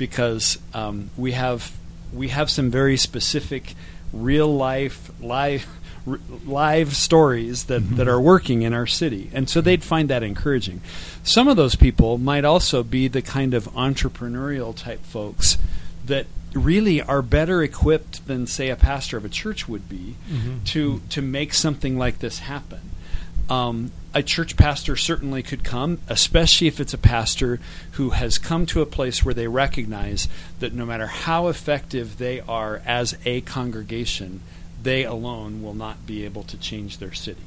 because 0.00 0.58
um, 0.72 1.10
we 1.18 1.32
have 1.32 1.70
we 2.12 2.28
have 2.28 2.50
some 2.50 2.70
very 2.70 2.96
specific, 2.96 3.74
real 4.14 4.48
life, 4.52 5.12
live, 5.20 5.66
live 6.46 6.96
stories 6.96 7.64
that, 7.64 7.82
Mm-hmm. 7.82 7.96
that 7.96 8.08
are 8.08 8.20
working 8.20 8.62
in 8.62 8.72
our 8.72 8.86
city, 8.86 9.30
and 9.32 9.48
so 9.48 9.60
they'd 9.60 9.84
find 9.84 10.08
that 10.08 10.22
encouraging. 10.22 10.80
Some 11.22 11.46
of 11.48 11.56
those 11.56 11.76
people 11.76 12.16
might 12.18 12.44
also 12.46 12.82
be 12.82 13.08
the 13.08 13.20
kind 13.22 13.52
of 13.54 13.66
entrepreneurial 13.74 14.74
type 14.74 15.04
folks 15.04 15.58
that 16.06 16.26
really 16.54 17.00
are 17.02 17.22
better 17.22 17.62
equipped 17.62 18.26
than, 18.26 18.46
say, 18.46 18.70
a 18.70 18.76
pastor 18.76 19.18
of 19.18 19.24
a 19.24 19.28
church 19.28 19.68
would 19.68 19.86
be 19.88 20.16
to 20.64 21.00
to 21.10 21.20
make 21.22 21.52
something 21.54 21.98
like 21.98 22.18
this 22.20 22.40
happen. 22.40 22.80
Um, 23.50 23.90
a 24.14 24.22
church 24.22 24.56
pastor 24.56 24.96
certainly 24.96 25.42
could 25.42 25.64
come, 25.64 25.98
especially 26.08 26.68
if 26.68 26.80
it's 26.80 26.94
a 26.94 26.98
pastor 26.98 27.60
who 27.92 28.10
has 28.10 28.38
come 28.38 28.64
to 28.66 28.80
a 28.80 28.86
place 28.86 29.24
where 29.24 29.34
they 29.34 29.48
recognize 29.48 30.28
that 30.60 30.72
no 30.72 30.86
matter 30.86 31.08
how 31.08 31.48
effective 31.48 32.18
they 32.18 32.40
are 32.40 32.80
as 32.86 33.18
a 33.24 33.40
congregation, 33.42 34.40
they 34.82 35.04
alone 35.04 35.62
will 35.62 35.74
not 35.74 36.06
be 36.06 36.24
able 36.24 36.44
to 36.44 36.56
change 36.56 36.98
their 36.98 37.12
city. 37.12 37.42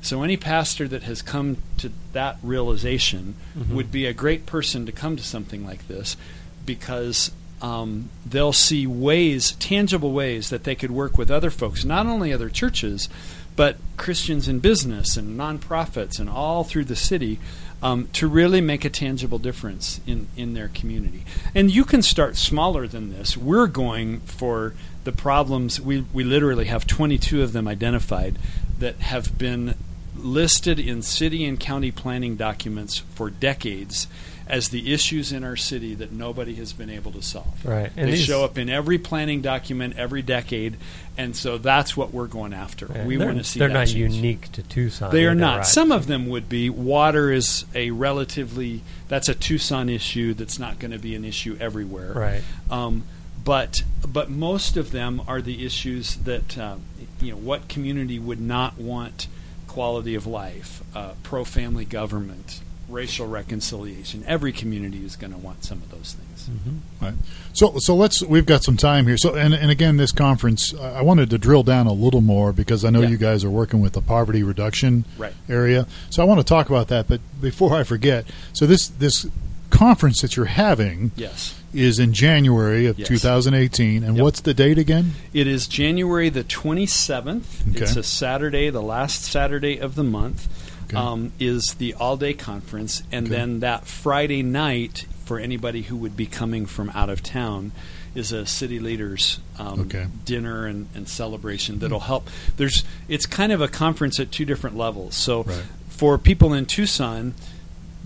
So, 0.00 0.22
any 0.22 0.36
pastor 0.36 0.88
that 0.88 1.02
has 1.02 1.20
come 1.20 1.58
to 1.78 1.90
that 2.12 2.38
realization 2.42 3.34
would 3.74 3.90
be 3.90 4.06
a 4.06 4.14
great 4.14 4.46
person 4.46 4.86
to 4.86 4.92
come 4.92 5.16
to 5.16 5.22
something 5.22 5.66
like 5.66 5.86
this 5.88 6.16
because 6.64 7.30
um, 7.60 8.10
they'll 8.24 8.52
see 8.52 8.86
ways, 8.86 9.52
tangible 9.52 10.12
ways, 10.12 10.50
that 10.50 10.64
they 10.64 10.74
could 10.74 10.90
work 10.90 11.18
with 11.18 11.30
other 11.30 11.50
folks, 11.50 11.84
not 11.84 12.06
only 12.06 12.32
other 12.32 12.48
churches, 12.48 13.08
but 13.56 13.76
Christians 13.96 14.46
in 14.46 14.60
business 14.60 15.16
and 15.16 15.38
nonprofits 15.38 16.20
and 16.20 16.28
all 16.28 16.62
through 16.62 16.84
the 16.84 16.96
city 16.96 17.38
um, 17.82 18.08
to 18.12 18.28
really 18.28 18.60
make 18.60 18.84
a 18.84 18.90
tangible 18.90 19.38
difference 19.38 20.00
in, 20.06 20.28
in 20.36 20.54
their 20.54 20.68
community. 20.68 21.24
And 21.54 21.70
you 21.70 21.84
can 21.84 22.02
start 22.02 22.36
smaller 22.36 22.86
than 22.86 23.10
this. 23.10 23.36
We're 23.36 23.66
going 23.66 24.20
for 24.20 24.74
the 25.04 25.12
problems, 25.12 25.80
we, 25.80 26.04
we 26.12 26.24
literally 26.24 26.64
have 26.66 26.86
22 26.86 27.42
of 27.42 27.52
them 27.52 27.68
identified 27.68 28.38
that 28.78 28.96
have 28.96 29.38
been 29.38 29.76
listed 30.16 30.78
in 30.78 31.00
city 31.02 31.44
and 31.44 31.60
county 31.60 31.90
planning 31.90 32.36
documents 32.36 32.98
for 33.14 33.30
decades 33.30 34.08
as 34.48 34.68
the 34.68 34.92
issues 34.92 35.32
in 35.32 35.42
our 35.42 35.56
city 35.56 35.94
that 35.94 36.12
nobody 36.12 36.54
has 36.54 36.72
been 36.72 36.88
able 36.90 37.10
to 37.12 37.22
solve. 37.22 37.64
Right. 37.64 37.90
And 37.96 38.06
they 38.08 38.12
these- 38.12 38.24
show 38.24 38.44
up 38.44 38.56
in 38.58 38.68
every 38.68 38.98
planning 38.98 39.42
document 39.42 39.94
every 39.98 40.22
decade, 40.22 40.76
and 41.18 41.34
so 41.34 41.58
that's 41.58 41.96
what 41.96 42.12
we're 42.14 42.26
going 42.28 42.52
after. 42.52 42.86
Yeah, 42.94 43.04
we 43.06 43.16
want 43.18 43.38
to 43.38 43.44
see 43.44 43.58
They're 43.58 43.68
not 43.68 43.88
change. 43.88 44.14
unique 44.14 44.52
to 44.52 44.62
Tucson. 44.62 45.10
They 45.10 45.24
are 45.26 45.34
not. 45.34 45.56
right? 45.58 45.66
Some 45.66 45.90
of 45.90 46.06
them 46.06 46.28
would 46.28 46.48
be. 46.48 46.70
Water 46.70 47.32
is 47.32 47.64
a 47.74 47.90
relatively 47.90 48.82
that's 49.08 49.28
a 49.28 49.34
Tucson 49.34 49.88
issue 49.88 50.34
that's 50.34 50.58
not 50.58 50.78
going 50.78 50.90
to 50.92 50.98
be 50.98 51.14
an 51.14 51.24
issue 51.24 51.56
everywhere. 51.60 52.12
Right. 52.12 52.42
Um, 52.70 53.04
but 53.44 53.82
but 54.06 54.30
most 54.30 54.76
of 54.76 54.90
them 54.92 55.22
are 55.26 55.40
the 55.40 55.64
issues 55.64 56.16
that 56.16 56.56
um, 56.58 56.82
you 57.20 57.32
know 57.32 57.36
what 57.38 57.68
community 57.68 58.18
would 58.18 58.40
not 58.40 58.78
want 58.78 59.26
quality 59.68 60.14
of 60.14 60.26
life, 60.26 60.82
uh, 60.94 61.12
pro 61.22 61.44
family 61.44 61.84
government, 61.84 62.60
racial 62.88 63.26
reconciliation. 63.26 64.22
Every 64.26 64.52
community 64.52 65.04
is 65.04 65.16
going 65.16 65.32
to 65.32 65.38
want 65.38 65.64
some 65.64 65.78
of 65.82 65.90
those 65.90 66.14
things. 66.14 66.48
Mm-hmm. 66.48 67.04
Right. 67.04 67.14
So 67.52 67.78
so 67.78 67.94
let's 67.96 68.22
we've 68.22 68.46
got 68.46 68.62
some 68.62 68.76
time 68.76 69.06
here. 69.06 69.16
So 69.16 69.34
and 69.34 69.52
and 69.54 69.70
again 69.70 69.96
this 69.96 70.12
conference 70.12 70.72
I 70.74 70.98
I 70.98 71.02
wanted 71.02 71.30
to 71.30 71.38
drill 71.38 71.62
down 71.64 71.86
a 71.86 71.92
little 71.92 72.20
more 72.20 72.52
because 72.52 72.84
I 72.84 72.90
know 72.90 73.02
Yeah. 73.02 73.08
you 73.08 73.16
guys 73.16 73.42
are 73.44 73.50
working 73.50 73.80
with 73.80 73.92
the 73.94 74.00
poverty 74.00 74.42
reduction 74.42 75.04
Right. 75.18 75.34
area. 75.48 75.86
So 76.10 76.22
I 76.22 76.26
want 76.26 76.38
to 76.40 76.44
talk 76.44 76.68
about 76.70 76.88
that, 76.88 77.08
but 77.08 77.20
before 77.40 77.74
I 77.76 77.82
forget, 77.82 78.24
so 78.52 78.66
this 78.66 78.86
this 78.86 79.26
conference 79.70 80.20
that 80.22 80.36
you're 80.36 80.46
having 80.46 81.10
Yes. 81.16 81.54
is 81.74 81.98
in 81.98 82.12
January 82.12 82.86
of 82.86 82.98
Yes. 83.00 83.08
2018 83.08 84.04
and 84.04 84.16
Yep. 84.16 84.22
what's 84.24 84.40
the 84.40 84.54
date 84.54 84.78
again? 84.78 85.14
It 85.34 85.48
is 85.48 85.66
January 85.66 86.28
the 86.28 86.44
27th. 86.44 87.68
Okay. 87.70 87.80
It's 87.82 87.96
a 87.96 88.02
Saturday, 88.04 88.70
the 88.70 88.80
last 88.80 89.24
Saturday 89.24 89.76
of 89.78 89.96
the 89.96 90.04
month, 90.04 90.46
Okay. 90.88 90.96
um, 90.96 91.32
is 91.40 91.74
the 91.78 91.94
all 91.94 92.16
day 92.16 92.32
conference. 92.34 93.02
And 93.12 93.26
Okay. 93.26 93.36
then 93.36 93.60
that 93.60 93.86
Friday 93.86 94.42
night, 94.42 95.06
for 95.24 95.38
anybody 95.38 95.82
who 95.82 95.96
would 95.96 96.16
be 96.16 96.26
coming 96.26 96.66
from 96.66 96.90
out 96.94 97.08
of 97.10 97.22
town, 97.22 97.72
is 98.14 98.32
a 98.32 98.46
city 98.46 98.78
leaders 98.78 99.40
um, 99.58 99.80
Okay. 99.80 100.06
dinner 100.24 100.64
and, 100.66 100.88
and 100.94 101.06
celebration 101.08 101.80
that'll 101.80 102.00
help. 102.00 102.28
There's 102.56 102.82
It's 103.08 103.26
kind 103.26 103.52
of 103.52 103.60
a 103.60 103.68
conference 103.68 104.18
at 104.20 104.32
two 104.32 104.44
different 104.44 104.76
levels. 104.76 105.14
So 105.14 105.42
Right. 105.42 105.62
for 105.88 106.16
people 106.16 106.54
in 106.54 106.64
Tucson, 106.66 107.34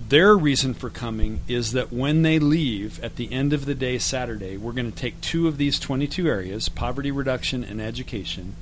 their 0.09 0.37
reason 0.37 0.75
for 0.75 0.91
coming 0.91 1.41
is 1.47 1.71
that 1.73 1.93
when 1.93 2.23
they 2.23 2.39
leave 2.41 2.99
at 3.05 3.15
the 3.17 3.31
end 3.33 3.53
of 3.53 3.67
the 3.67 3.75
day 3.75 3.99
Saturday, 3.99 4.57
we're 4.57 4.73
going 4.73 4.91
to 4.91 4.97
take 4.99 5.21
two 5.21 5.47
of 5.47 5.59
these 5.59 5.79
22 5.79 6.27
areas, 6.27 6.69
poverty 6.69 7.11
reduction 7.13 7.63
and 7.63 7.81
education, 7.81 8.57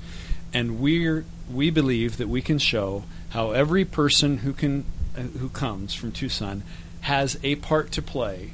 and 0.53 0.79
we're 0.79 1.25
we 1.51 1.69
believe 1.69 2.17
that 2.17 2.27
we 2.29 2.41
can 2.41 2.59
show 2.59 3.03
how 3.29 3.51
every 3.51 3.85
person 3.85 4.39
who 4.39 4.53
can 4.53 4.85
uh, 5.17 5.21
who 5.21 5.49
comes 5.49 5.93
from 5.93 6.11
Tucson 6.11 6.63
has 7.01 7.39
a 7.43 7.55
part 7.55 7.91
to 7.93 8.01
play 8.01 8.51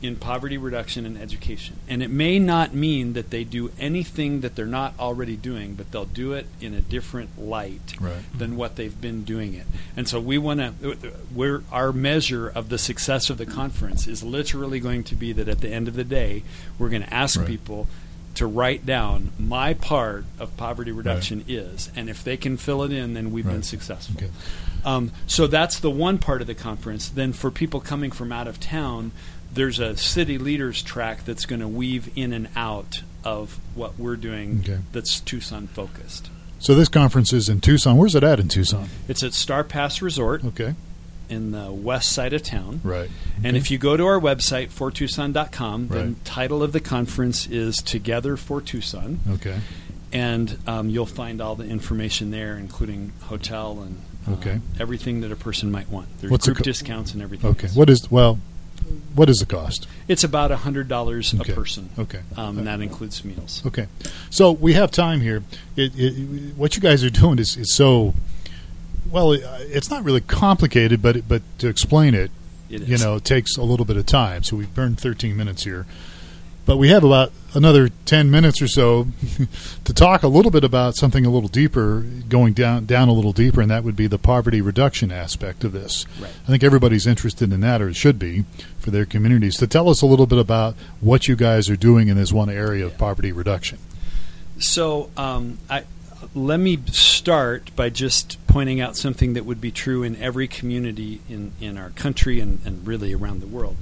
in 0.00 0.14
poverty 0.14 0.56
reduction 0.56 1.04
and 1.04 1.18
education. 1.18 1.74
And 1.88 2.04
it 2.04 2.08
may 2.10 2.38
not 2.38 2.72
mean 2.72 3.14
that 3.14 3.30
they 3.30 3.42
do 3.42 3.72
anything 3.80 4.42
that 4.42 4.54
they're 4.54 4.64
not 4.64 4.94
already 5.00 5.34
doing, 5.36 5.74
but 5.74 5.90
they'll 5.90 6.04
do 6.04 6.34
it 6.34 6.46
in 6.60 6.72
a 6.72 6.80
different 6.80 7.36
light 7.36 7.94
Right. 8.00 8.22
than 8.32 8.54
what 8.56 8.76
they've 8.76 8.98
been 9.00 9.24
doing 9.24 9.54
it. 9.54 9.66
And 9.96 10.06
so 10.08 10.20
we 10.20 10.38
want 10.38 10.60
to 10.60 10.94
we're 11.34 11.64
our 11.72 11.92
measure 11.92 12.48
of 12.48 12.68
the 12.68 12.78
success 12.78 13.28
of 13.28 13.38
the 13.38 13.46
conference 13.46 14.06
is 14.06 14.22
literally 14.22 14.78
going 14.78 15.02
to 15.04 15.16
be 15.16 15.32
that 15.32 15.48
at 15.48 15.60
the 15.60 15.68
end 15.70 15.88
of 15.88 15.94
the 15.94 16.04
day, 16.04 16.44
we're 16.78 16.90
going 16.90 17.02
to 17.02 17.12
ask 17.12 17.36
Right. 17.40 17.48
people 17.48 17.88
to 18.38 18.46
write 18.46 18.84
down 18.84 19.30
my 19.38 19.74
part 19.74 20.24
of 20.40 20.56
poverty 20.56 20.90
reduction 20.90 21.44
is, 21.46 21.90
and 21.94 22.08
if 22.10 22.24
they 22.24 22.36
can 22.36 22.56
fill 22.56 22.82
it 22.82 22.92
in, 22.92 23.14
then 23.14 23.30
we've 23.30 23.46
been 23.46 23.62
successful. 23.62 24.16
Okay. 24.16 24.30
Um, 24.84 25.12
so 25.26 25.46
that's 25.46 25.78
the 25.78 25.90
one 25.90 26.18
part 26.18 26.40
of 26.40 26.46
the 26.46 26.54
conference. 26.54 27.08
Then 27.08 27.32
for 27.32 27.50
people 27.50 27.80
coming 27.80 28.10
from 28.10 28.32
out 28.32 28.48
of 28.48 28.58
town, 28.60 29.12
there's 29.52 29.78
a 29.78 29.96
city 29.96 30.38
leaders 30.38 30.82
track 30.82 31.24
that's 31.24 31.46
going 31.46 31.60
to 31.60 31.68
weave 31.68 32.10
in 32.16 32.32
and 32.32 32.48
out 32.56 33.02
of 33.24 33.58
what 33.74 33.98
we're 33.98 34.16
doing 34.16 34.60
Okay. 34.60 34.78
that's 34.92 35.20
Tucson 35.20 35.66
focused. 35.66 36.30
So 36.60 36.74
this 36.74 36.88
conference 36.88 37.32
is 37.32 37.48
in 37.48 37.60
Tucson. 37.60 37.96
Where's 37.96 38.14
it 38.14 38.24
at 38.24 38.40
in 38.40 38.48
Tucson? 38.48 38.88
It's 39.08 39.22
at 39.22 39.32
Star 39.32 39.62
Pass 39.64 40.00
Resort 40.02 40.44
Okay. 40.44 40.74
In 41.28 41.50
the 41.52 41.70
west 41.72 42.10
side 42.12 42.32
of 42.32 42.42
town. 42.42 42.80
Right. 42.84 43.10
And 43.44 43.56
if 43.56 43.70
you 43.70 43.78
go 43.78 43.96
to 43.96 44.04
our 44.06 44.20
website, 44.20 44.70
fortucson.com, 44.70 45.88
the 45.88 45.94
Right. 46.04 46.24
title 46.24 46.62
of 46.62 46.72
the 46.72 46.80
conference 46.80 47.46
is 47.46 47.76
Together 47.78 48.36
for 48.36 48.60
Tucson. 48.60 49.20
Okay. 49.30 49.58
And 50.12 50.58
um, 50.66 50.88
you'll 50.88 51.06
find 51.06 51.40
all 51.40 51.54
the 51.54 51.64
information 51.66 52.30
there, 52.30 52.56
including 52.56 53.12
hotel 53.24 53.80
and 53.82 53.98
uh, 54.26 54.32
Okay. 54.40 54.60
everything 54.80 55.20
that 55.20 55.32
a 55.32 55.36
person 55.36 55.70
might 55.70 55.88
want. 55.90 56.08
There's 56.20 56.30
What's 56.30 56.46
the 56.46 56.52
group 56.52 56.58
co- 56.58 56.64
discounts 56.64 57.12
and 57.12 57.22
everything. 57.22 57.50
Okay. 57.50 57.66
else. 57.68 57.76
What 57.76 57.90
is 57.90 58.10
well 58.10 58.38
what 59.14 59.28
is 59.28 59.38
the 59.38 59.46
cost? 59.46 59.86
It's 60.06 60.24
about 60.24 60.50
hundred 60.50 60.88
dollars 60.88 61.34
Okay. 61.38 61.52
a 61.52 61.54
person. 61.54 61.90
Okay. 61.98 62.20
um, 62.36 62.56
and 62.58 62.66
that 62.66 62.80
includes 62.80 63.22
meals. 63.24 63.62
Okay, 63.66 63.86
so 64.30 64.52
we 64.52 64.72
have 64.74 64.90
time 64.90 65.20
here. 65.20 65.42
It, 65.76 65.92
it, 65.98 66.56
what 66.56 66.74
you 66.76 66.80
guys 66.80 67.04
are 67.04 67.10
doing 67.10 67.38
is, 67.38 67.56
is 67.56 67.74
so 67.74 68.14
well. 69.10 69.32
It's 69.32 69.90
not 69.90 70.04
really 70.04 70.20
complicated, 70.20 71.02
but 71.02 71.16
it, 71.16 71.28
but 71.28 71.42
to 71.58 71.68
explain 71.68 72.14
it, 72.14 72.30
It 72.70 72.82
you 72.82 72.98
know, 72.98 73.16
it 73.16 73.24
takes 73.24 73.56
a 73.56 73.62
little 73.62 73.86
bit 73.86 73.96
of 73.96 74.06
time. 74.06 74.42
So 74.42 74.56
we've 74.56 74.72
burned 74.74 75.00
13 75.00 75.36
minutes 75.36 75.64
here, 75.64 75.86
but 76.66 76.76
we 76.76 76.88
have 76.88 77.02
about 77.04 77.32
another 77.54 77.88
10 78.04 78.30
minutes 78.30 78.60
or 78.60 78.68
so 78.68 79.06
to 79.84 79.94
talk 79.94 80.22
a 80.22 80.28
little 80.28 80.50
bit 80.50 80.64
about 80.64 80.94
something 80.96 81.24
a 81.24 81.30
little 81.30 81.48
deeper, 81.48 82.00
going 82.28 82.52
down 82.52 82.84
down 82.84 83.08
a 83.08 83.12
little 83.12 83.32
deeper, 83.32 83.60
and 83.60 83.70
that 83.70 83.84
would 83.84 83.96
be 83.96 84.06
the 84.06 84.18
poverty 84.18 84.60
reduction 84.60 85.10
aspect 85.10 85.64
of 85.64 85.72
this. 85.72 86.04
Right. 86.20 86.30
I 86.44 86.46
think 86.46 86.62
everybody's 86.62 87.06
interested 87.06 87.52
in 87.52 87.60
that, 87.60 87.80
or 87.80 87.92
should 87.94 88.18
be, 88.18 88.44
for 88.78 88.90
their 88.90 89.06
communities. 89.06 89.56
To 89.56 89.66
tell 89.66 89.88
us 89.88 90.02
a 90.02 90.06
little 90.06 90.26
bit 90.26 90.38
about 90.38 90.74
what 91.00 91.26
you 91.26 91.36
guys 91.36 91.70
are 91.70 91.76
doing 91.76 92.08
in 92.08 92.16
this 92.16 92.32
one 92.32 92.50
area 92.50 92.84
of 92.84 92.98
poverty 92.98 93.32
reduction. 93.32 93.78
So 94.58 95.08
um, 95.16 95.58
I, 95.70 95.84
let 96.34 96.58
me 96.58 96.78
start 96.86 97.74
by 97.76 97.90
just 97.90 98.44
pointing 98.46 98.80
out 98.80 98.96
something 98.96 99.34
that 99.34 99.44
would 99.44 99.60
be 99.60 99.70
true 99.70 100.02
in 100.02 100.16
every 100.16 100.48
community 100.48 101.20
in, 101.28 101.52
in 101.60 101.78
our 101.78 101.90
country 101.90 102.40
and, 102.40 102.60
and 102.64 102.86
really 102.86 103.14
around 103.14 103.40
the 103.40 103.46
world. 103.46 103.76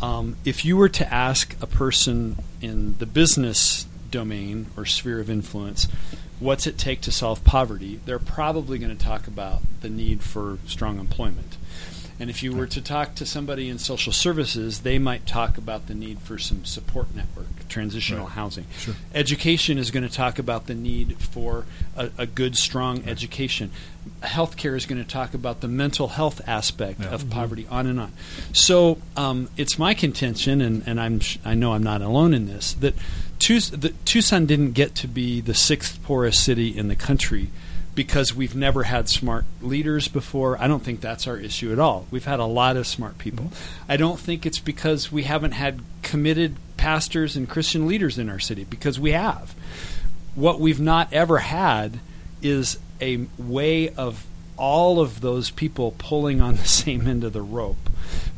Um, 0.00 0.36
if 0.44 0.64
you 0.64 0.76
were 0.76 0.88
to 0.90 1.12
ask 1.12 1.56
a 1.62 1.66
person 1.66 2.36
in 2.60 2.96
the 2.98 3.06
business 3.06 3.86
domain 4.10 4.66
or 4.76 4.84
sphere 4.84 5.20
of 5.20 5.30
influence, 5.30 5.88
what's 6.40 6.66
it 6.66 6.78
take 6.78 7.00
to 7.02 7.12
solve 7.12 7.44
poverty, 7.44 8.00
they're 8.04 8.18
probably 8.18 8.78
going 8.78 8.96
to 8.96 9.04
talk 9.04 9.26
about 9.26 9.62
the 9.80 9.88
need 9.88 10.22
for 10.22 10.58
strong 10.66 10.98
employment. 10.98 11.56
And 12.20 12.30
if 12.30 12.42
you 12.42 12.54
were 12.54 12.66
to 12.68 12.80
talk 12.80 13.16
to 13.16 13.26
somebody 13.26 13.68
in 13.68 13.78
social 13.78 14.12
services, 14.12 14.80
they 14.80 14.98
might 14.98 15.26
talk 15.26 15.58
about 15.58 15.88
the 15.88 15.94
need 15.94 16.20
for 16.20 16.38
some 16.38 16.64
support 16.64 17.14
network, 17.14 17.68
transitional 17.68 18.26
Right. 18.26 18.34
housing. 18.34 18.66
Sure. 18.78 18.94
Education 19.14 19.78
is 19.78 19.90
going 19.90 20.06
to 20.06 20.14
talk 20.14 20.38
about 20.38 20.66
the 20.68 20.74
need 20.74 21.16
for 21.18 21.64
a, 21.96 22.10
a 22.16 22.26
good, 22.26 22.56
strong 22.56 23.02
education. 23.08 23.72
Healthcare 24.22 24.76
is 24.76 24.86
going 24.86 25.02
to 25.02 25.08
talk 25.08 25.34
about 25.34 25.60
the 25.60 25.66
mental 25.68 26.08
health 26.08 26.40
aspect 26.46 27.00
Yeah. 27.00 27.08
of 27.08 27.28
poverty, 27.30 27.66
on 27.68 27.86
and 27.88 27.98
on. 27.98 28.12
So 28.52 28.98
um, 29.16 29.48
it's 29.56 29.76
my 29.78 29.92
contention, 29.92 30.60
and, 30.60 30.82
and 30.86 31.00
I'm 31.00 31.18
sh- 31.20 31.38
I 31.44 31.54
know 31.54 31.72
I'm 31.72 31.82
not 31.82 32.00
alone 32.00 32.32
in 32.32 32.46
this, 32.46 32.74
that 32.74 32.94
Tucson 33.40 34.46
didn't 34.46 34.72
get 34.72 34.94
to 34.96 35.08
be 35.08 35.40
the 35.40 35.54
sixth 35.54 36.02
poorest 36.02 36.42
city 36.44 36.68
in 36.76 36.88
the 36.88 36.96
country 36.96 37.50
because 37.94 38.34
we've 38.34 38.54
never 38.54 38.84
had 38.84 39.08
smart 39.08 39.44
leaders 39.62 40.08
before. 40.08 40.60
I 40.60 40.66
don't 40.66 40.82
think 40.82 41.00
that's 41.00 41.26
our 41.26 41.36
issue 41.36 41.72
at 41.72 41.78
all. 41.78 42.06
We've 42.10 42.24
had 42.24 42.40
a 42.40 42.44
lot 42.44 42.76
of 42.76 42.86
smart 42.86 43.18
people. 43.18 43.52
I 43.88 43.96
don't 43.96 44.18
think 44.18 44.44
it's 44.44 44.58
because 44.58 45.12
we 45.12 45.24
haven't 45.24 45.52
had 45.52 45.80
committed 46.02 46.56
pastors 46.76 47.36
and 47.36 47.48
Christian 47.48 47.86
leaders 47.86 48.18
in 48.18 48.28
our 48.28 48.38
city 48.38 48.64
because 48.64 48.98
we 48.98 49.12
have. 49.12 49.54
What 50.34 50.60
we've 50.60 50.80
not 50.80 51.12
ever 51.12 51.38
had 51.38 52.00
is 52.42 52.78
a 53.00 53.26
way 53.38 53.88
of 53.90 54.26
all 54.56 55.00
of 55.00 55.20
those 55.20 55.50
people 55.50 55.94
pulling 55.98 56.40
on 56.40 56.56
the 56.56 56.64
same 56.66 57.06
end 57.06 57.24
of 57.24 57.32
the 57.32 57.42
rope 57.42 57.90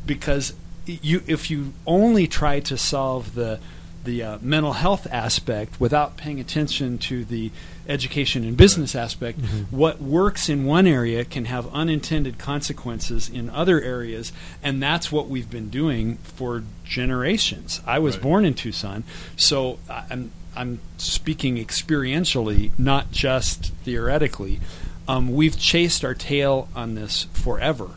because 0.05 0.53
you 0.85 1.21
if 1.27 1.51
you 1.51 1.73
only 1.85 2.27
try 2.27 2.59
to 2.61 2.77
solve 2.77 3.35
the 3.35 3.59
the 4.05 4.23
uh, 4.23 4.37
mental 4.41 4.73
health 4.73 5.05
aspect 5.11 5.79
without 5.81 6.15
paying 6.15 6.39
attention 6.39 6.97
to 6.97 7.25
the 7.25 7.51
education 7.87 8.43
and 8.43 8.55
business 8.57 8.95
aspect, 8.95 9.39
what 9.71 10.01
works 10.01 10.49
in 10.49 10.65
one 10.65 10.85
area 10.87 11.23
can 11.25 11.45
have 11.45 11.67
unintended 11.73 12.37
consequences 12.37 13.29
in 13.29 13.49
other 13.49 13.81
areas, 13.81 14.31
and 14.61 14.81
that's 14.81 15.11
what 15.11 15.27
we've 15.29 15.49
been 15.49 15.69
doing 15.69 16.17
for 16.23 16.63
generations. 16.83 17.81
I 17.85 17.99
was 17.99 18.15
Right. 18.15 18.23
born 18.23 18.45
in 18.45 18.53
Tucson, 18.53 19.03
so 19.35 19.79
I'm 19.89 20.31
I'm 20.55 20.79
speaking 20.97 21.57
experientially, 21.57 22.71
not 22.79 23.11
just 23.11 23.71
theoretically. 23.83 24.59
Um, 25.07 25.31
we've 25.31 25.57
chased 25.57 26.03
our 26.03 26.15
tail 26.15 26.67
on 26.75 26.95
this 26.95 27.27
forever, 27.31 27.89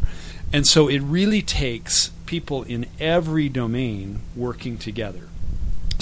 and 0.53 0.67
so 0.67 0.87
it 0.87 0.99
really 1.01 1.41
takes 1.43 2.11
people 2.27 2.63
in 2.65 2.87
every 3.01 3.49
domain 3.49 4.21
working 4.37 4.77
together. 4.79 5.23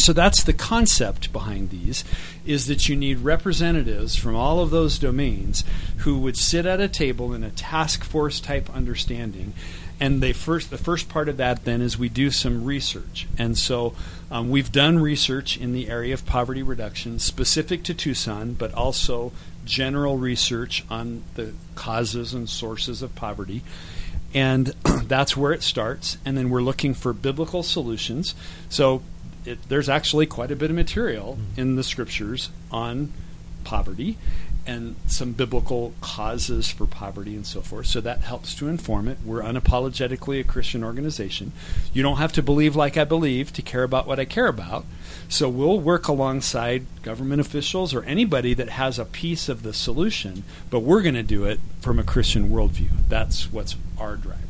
So 0.09 0.15
that's 0.15 0.43
the 0.43 0.55
concept 0.55 1.35
behind 1.35 1.69
these 1.69 2.03
is 2.47 2.67
that 2.67 2.89
you 2.89 2.97
need 2.97 3.19
representatives 3.19 4.17
from 4.17 4.35
all 4.35 4.61
of 4.61 4.71
those 4.71 4.99
domains 4.99 5.65
who 5.99 6.19
would 6.21 6.39
sit 6.39 6.65
at 6.65 6.81
a 6.81 6.89
table 6.89 7.35
in 7.35 7.45
a 7.45 7.51
task 7.51 8.05
force 8.05 8.41
type 8.41 8.75
understanding 8.75 9.53
and 10.01 10.23
they 10.23 10.33
first 10.33 10.71
the 10.71 10.79
first 10.79 11.11
part 11.11 11.29
of 11.29 11.37
that 11.37 11.67
then 11.67 11.83
is 11.83 11.99
we 11.99 12.09
do 12.09 12.31
some 12.31 12.65
research 12.65 13.27
and 13.37 13.59
so 13.59 13.93
um, 14.31 14.49
we've 14.49 14.73
done 14.73 14.99
research 14.99 15.59
in 15.59 15.73
the 15.73 15.91
area 15.91 16.15
of 16.15 16.25
poverty 16.25 16.63
reduction 16.63 17.19
specific 17.19 17.83
to 17.83 17.93
Tucson 17.93 18.55
but 18.55 18.73
also 18.73 19.31
general 19.67 20.17
research 20.17 20.87
on 20.89 21.23
the 21.35 21.53
causes 21.75 22.33
and 22.33 22.49
sources 22.49 23.03
of 23.03 23.15
poverty 23.15 23.63
and 24.35 24.69
that's 25.05 25.37
where 25.37 25.53
it 25.53 25.63
starts. 25.63 26.19
And 26.25 26.37
then 26.37 26.51
we're 26.51 26.63
looking 26.63 26.95
for 26.95 27.13
biblical 27.13 27.63
solutions. 27.63 28.35
So 28.69 29.03
it, 29.49 29.69
there's 29.69 29.89
actually 29.89 30.27
quite 30.27 30.51
a 30.51 30.57
bit 30.57 30.71
of 30.71 30.77
material 30.77 31.39
in 31.57 31.77
the 31.77 31.83
scriptures 31.83 32.51
on 32.71 33.13
poverty 33.65 34.19
and 34.67 34.97
some 35.07 35.33
biblical 35.33 35.95
causes 36.03 36.71
for 36.71 36.85
poverty 36.87 37.35
and 37.35 37.47
so 37.47 37.63
forth. 37.63 37.87
So 37.87 38.03
that 38.03 38.21
helps 38.21 38.55
to 38.57 38.69
inform 38.69 39.09
it. 39.09 39.17
We're 39.25 39.41
unapologetically 39.41 40.41
a 40.41 40.45
Christian 40.45 40.85
organization. 40.85 41.53
You 41.95 42.03
don't 42.03 42.19
have 42.19 42.35
to 42.35 42.43
believe 42.43 42.77
like 42.77 42.99
I 42.99 43.05
believe 43.05 43.51
to 43.55 43.63
care 43.63 43.83
about 43.83 44.07
what 44.07 44.21
I 44.21 44.27
care 44.27 44.47
about. 44.47 44.85
So 45.27 45.49
we'll 45.49 45.81
work 45.81 46.07
alongside 46.07 46.85
government 47.03 47.41
officials 47.41 47.95
or 47.95 48.03
anybody 48.03 48.53
that 48.55 48.69
has 48.69 48.99
a 48.99 49.07
piece 49.07 49.49
of 49.49 49.63
the 49.63 49.73
solution, 49.73 50.45
but 50.69 50.81
we're 50.81 51.03
going 51.03 51.15
to 51.15 51.23
do 51.23 51.45
it 51.47 51.61
from 51.81 51.99
a 51.99 52.05
Christian 52.05 52.51
worldview. 52.51 52.91
That's 53.09 53.51
what's 53.51 53.75
our 53.99 54.17
driver. 54.17 54.43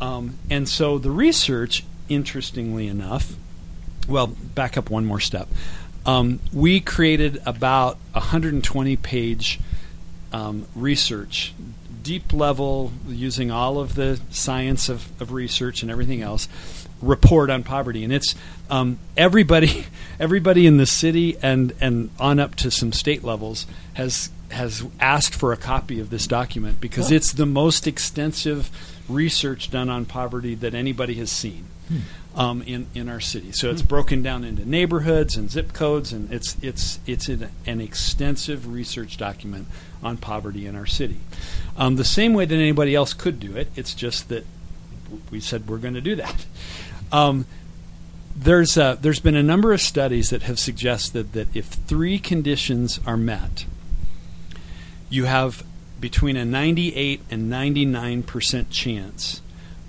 Um, 0.00 0.38
and 0.48 0.68
so 0.68 0.98
the 0.98 1.10
research, 1.10 1.84
interestingly 2.08 2.86
enough, 2.86 3.34
well, 4.08 4.28
back 4.28 4.76
up 4.76 4.90
one 4.90 5.04
more 5.04 5.20
step. 5.20 5.48
Um, 6.06 6.40
we 6.52 6.80
created 6.80 7.40
about 7.46 7.96
120 8.12 8.96
page 8.96 9.60
um, 10.32 10.66
research, 10.74 11.54
deep 12.02 12.32
level, 12.32 12.92
using 13.06 13.50
all 13.50 13.78
of 13.78 13.94
the 13.94 14.20
science 14.30 14.88
of, 14.88 15.08
of 15.20 15.32
research 15.32 15.82
and 15.82 15.90
everything 15.90 16.20
else, 16.20 16.48
report 17.00 17.50
on 17.50 17.62
poverty. 17.62 18.04
And 18.04 18.12
it's 18.12 18.34
um, 18.68 18.98
everybody, 19.16 19.86
everybody 20.20 20.66
in 20.66 20.76
the 20.76 20.86
city 20.86 21.36
and, 21.42 21.72
and 21.80 22.10
on 22.18 22.38
up 22.38 22.54
to 22.56 22.70
some 22.70 22.92
state 22.92 23.24
levels 23.24 23.66
has 23.94 24.30
has 24.50 24.84
asked 25.00 25.34
for 25.34 25.52
a 25.52 25.56
copy 25.56 25.98
of 25.98 26.10
this 26.10 26.28
document 26.28 26.80
because 26.80 27.10
it's 27.10 27.32
the 27.32 27.46
most 27.46 27.88
extensive 27.88 28.70
research 29.08 29.68
done 29.68 29.88
on 29.88 30.04
poverty 30.04 30.54
that 30.54 30.74
anybody 30.74 31.14
has 31.14 31.28
seen 31.30 31.66
um, 32.36 32.62
in 32.62 32.86
in 32.94 33.08
our 33.08 33.20
city. 33.20 33.52
So 33.52 33.70
it's 33.70 33.82
broken 33.82 34.22
down 34.22 34.44
into 34.44 34.68
neighborhoods 34.68 35.36
and 35.36 35.50
zip 35.50 35.72
codes, 35.72 36.12
and 36.12 36.32
it's 36.32 36.56
it's 36.62 36.98
it's 37.06 37.28
an, 37.28 37.50
an 37.66 37.80
extensive 37.80 38.66
research 38.66 39.16
document 39.16 39.68
on 40.02 40.16
poverty 40.16 40.66
in 40.66 40.74
our 40.74 40.86
city. 40.86 41.20
Um, 41.76 41.96
the 41.96 42.04
same 42.04 42.34
way 42.34 42.44
that 42.44 42.54
anybody 42.54 42.94
else 42.94 43.14
could 43.14 43.38
do 43.38 43.56
it. 43.56 43.68
It's 43.76 43.94
just 43.94 44.28
that 44.28 44.44
we 45.30 45.40
said 45.40 45.68
we're 45.68 45.78
going 45.78 45.94
to 45.94 46.00
do 46.00 46.16
that. 46.16 46.46
Um, 47.12 47.46
there's 48.36 48.76
uh, 48.76 48.96
there's 48.96 49.20
been 49.20 49.36
a 49.36 49.42
number 49.42 49.72
of 49.72 49.80
studies 49.80 50.30
that 50.30 50.42
have 50.42 50.58
suggested 50.58 51.32
that 51.34 51.54
if 51.54 51.66
three 51.66 52.18
conditions 52.18 52.98
are 53.06 53.16
met, 53.16 53.64
you 55.08 55.24
have 55.24 55.64
between 56.00 56.36
a 56.36 56.44
98 56.44 57.20
and 57.30 57.48
99 57.48 58.24
percent 58.24 58.70
chance 58.70 59.40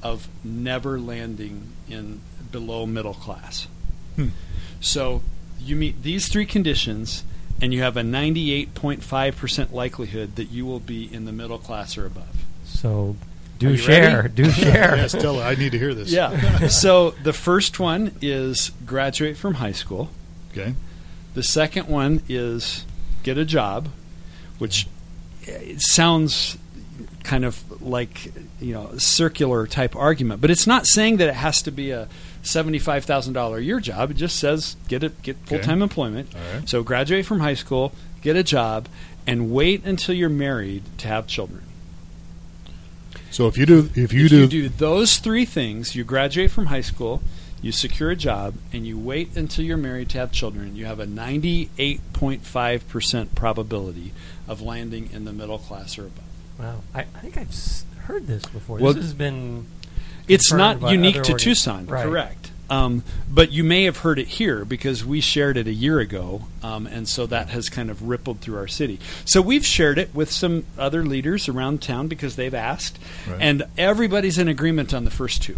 of 0.03 0.27
never 0.43 0.99
landing 0.99 1.73
in 1.89 2.21
below 2.56 2.86
middle 2.86 3.13
class. 3.13 3.68
Hmm. 4.15 4.30
So 4.80 5.22
you 5.60 5.76
meet 5.76 6.04
these 6.04 6.30
three 6.30 6.46
conditions, 6.46 7.26
and 7.62 7.74
you 7.74 7.82
have 7.82 7.98
a 7.98 8.02
98.5 8.02 9.36
percent 9.36 9.74
likelihood 9.74 10.38
that 10.38 10.46
you 10.46 10.65
will 10.65 10.80
be 10.80 11.13
in 11.13 11.26
the 11.26 11.34
middle 11.34 11.58
class 11.58 11.98
or 11.98 12.06
above. 12.06 12.46
So 12.63 13.18
do 13.60 13.76
share, 13.76 14.24
ready? 14.24 14.34
do 14.34 14.52
share. 14.52 14.96
yes, 14.96 15.12
tell. 15.12 15.41
I 15.41 15.56
need 15.56 15.74
to 15.74 15.78
hear 15.78 15.94
this. 15.94 16.12
Yeah. 16.12 16.68
so 16.68 17.12
the 17.24 17.34
first 17.34 17.78
one 17.78 18.13
is 18.22 18.72
graduate 18.86 19.36
from 19.36 19.56
high 19.56 19.74
school. 19.74 20.10
Okay. 20.52 20.76
The 21.34 21.44
second 21.44 21.89
one 21.89 22.22
is 22.30 22.86
get 23.24 23.38
a 23.38 23.44
job, 23.44 23.89
which 24.60 24.88
uh, 25.46 25.52
it 25.52 25.82
sounds 25.82 26.58
kind 27.26 27.44
of 27.44 27.82
like 27.82 28.32
you 28.62 28.74
know 28.74 28.98
circular 28.98 29.68
type 29.68 29.94
argument, 29.94 30.39
but 30.39 30.50
it's 30.50 30.65
not 30.65 30.88
saying 30.88 31.18
that 31.18 31.28
it 31.28 31.36
has 31.36 31.62
to 31.63 31.72
be 31.72 31.91
a 31.91 32.08
seventy-five 32.45 33.05
thousand 33.05 33.34
dollar 33.34 33.58
a 33.58 33.62
year 33.62 33.79
job. 33.79 34.12
It 34.12 34.17
just 34.17 34.38
says 34.39 34.75
get 34.88 35.03
it 35.03 35.19
get 35.21 35.38
full 35.45 35.60
time 35.60 35.81
employment. 35.81 36.34
All 36.36 36.41
right. 36.53 36.69
So 36.69 36.84
graduate 36.84 37.25
from 37.25 37.39
high 37.39 37.53
school, 37.53 37.93
get 38.21 38.36
a 38.36 38.43
job, 38.43 38.89
and 39.27 39.51
wait 39.51 39.86
until 39.86 40.15
you're 40.15 40.29
married 40.29 40.84
to 40.99 41.08
have 41.08 41.27
children. 41.27 41.63
So 43.31 43.47
if 43.47 43.58
you 43.58 43.65
do, 43.65 43.89
if 43.95 44.13
you 44.13 44.25
if 44.25 44.29
do, 44.29 44.38
you 44.38 44.47
do 44.47 44.69
those 44.69 45.17
three 45.17 45.43
things, 45.43 45.93
you 45.93 46.05
graduate 46.05 46.51
from 46.51 46.67
high 46.67 46.79
school, 46.79 47.21
you 47.62 47.73
secure 47.73 48.12
a 48.12 48.15
job, 48.15 48.55
and 48.71 48.88
you 48.88 48.97
wait 48.97 49.36
until 49.36 49.65
you're 49.65 49.75
married 49.75 50.08
to 50.12 50.19
have 50.19 50.31
children, 50.31 50.77
you 50.77 50.86
have 50.86 51.01
a 51.01 51.05
98.5% 51.05 53.36
probability 53.36 54.13
of 54.47 54.62
landing 54.62 55.10
in 55.12 55.25
the 55.25 55.34
middle 55.34 55.58
class 55.58 55.97
or 55.97 56.03
above. 56.03 56.23
Wow, 56.58 56.79
I, 56.93 57.01
I 57.01 57.19
think 57.19 57.38
I've 57.38 57.53
heard 58.05 58.27
this 58.27 58.45
before. 58.45 58.77
Well, 58.77 58.93
this 58.93 59.03
has 59.03 59.13
been. 59.13 59.65
It's 60.28 60.52
not 60.52 60.82
unique 60.92 61.16
to 61.16 61.20
organ- 61.32 61.38
Tucson, 61.38 61.86
Right. 61.88 62.04
correct. 62.06 62.52
Um, 62.68 63.04
but 63.30 63.52
you 63.52 63.64
may 63.64 63.84
have 63.84 63.98
heard 63.98 64.18
it 64.18 64.28
here 64.28 64.66
because 64.66 65.06
we 65.06 65.22
shared 65.22 65.56
it 65.56 65.68
a 65.68 65.72
year 65.74 66.00
ago, 66.00 66.48
um, 66.64 66.88
and 66.88 67.08
so 67.08 67.28
that 67.28 67.50
has 67.50 67.70
kind 67.70 67.92
of 67.92 68.02
rippled 68.08 68.40
through 68.42 68.58
our 68.58 68.68
city. 68.68 69.00
So 69.24 69.40
we've 69.40 69.64
shared 69.66 70.00
it 70.00 70.16
with 70.16 70.32
some 70.32 70.64
other 70.76 71.06
leaders 71.06 71.48
around 71.48 71.84
town 71.84 72.08
because 72.08 72.38
they've 72.38 72.54
asked, 72.56 72.98
Right. 73.30 73.38
and 73.40 73.64
everybody's 73.78 74.40
in 74.40 74.48
agreement 74.48 74.96
on 74.96 75.06
the 75.06 75.12
first 75.12 75.44
two. 75.44 75.58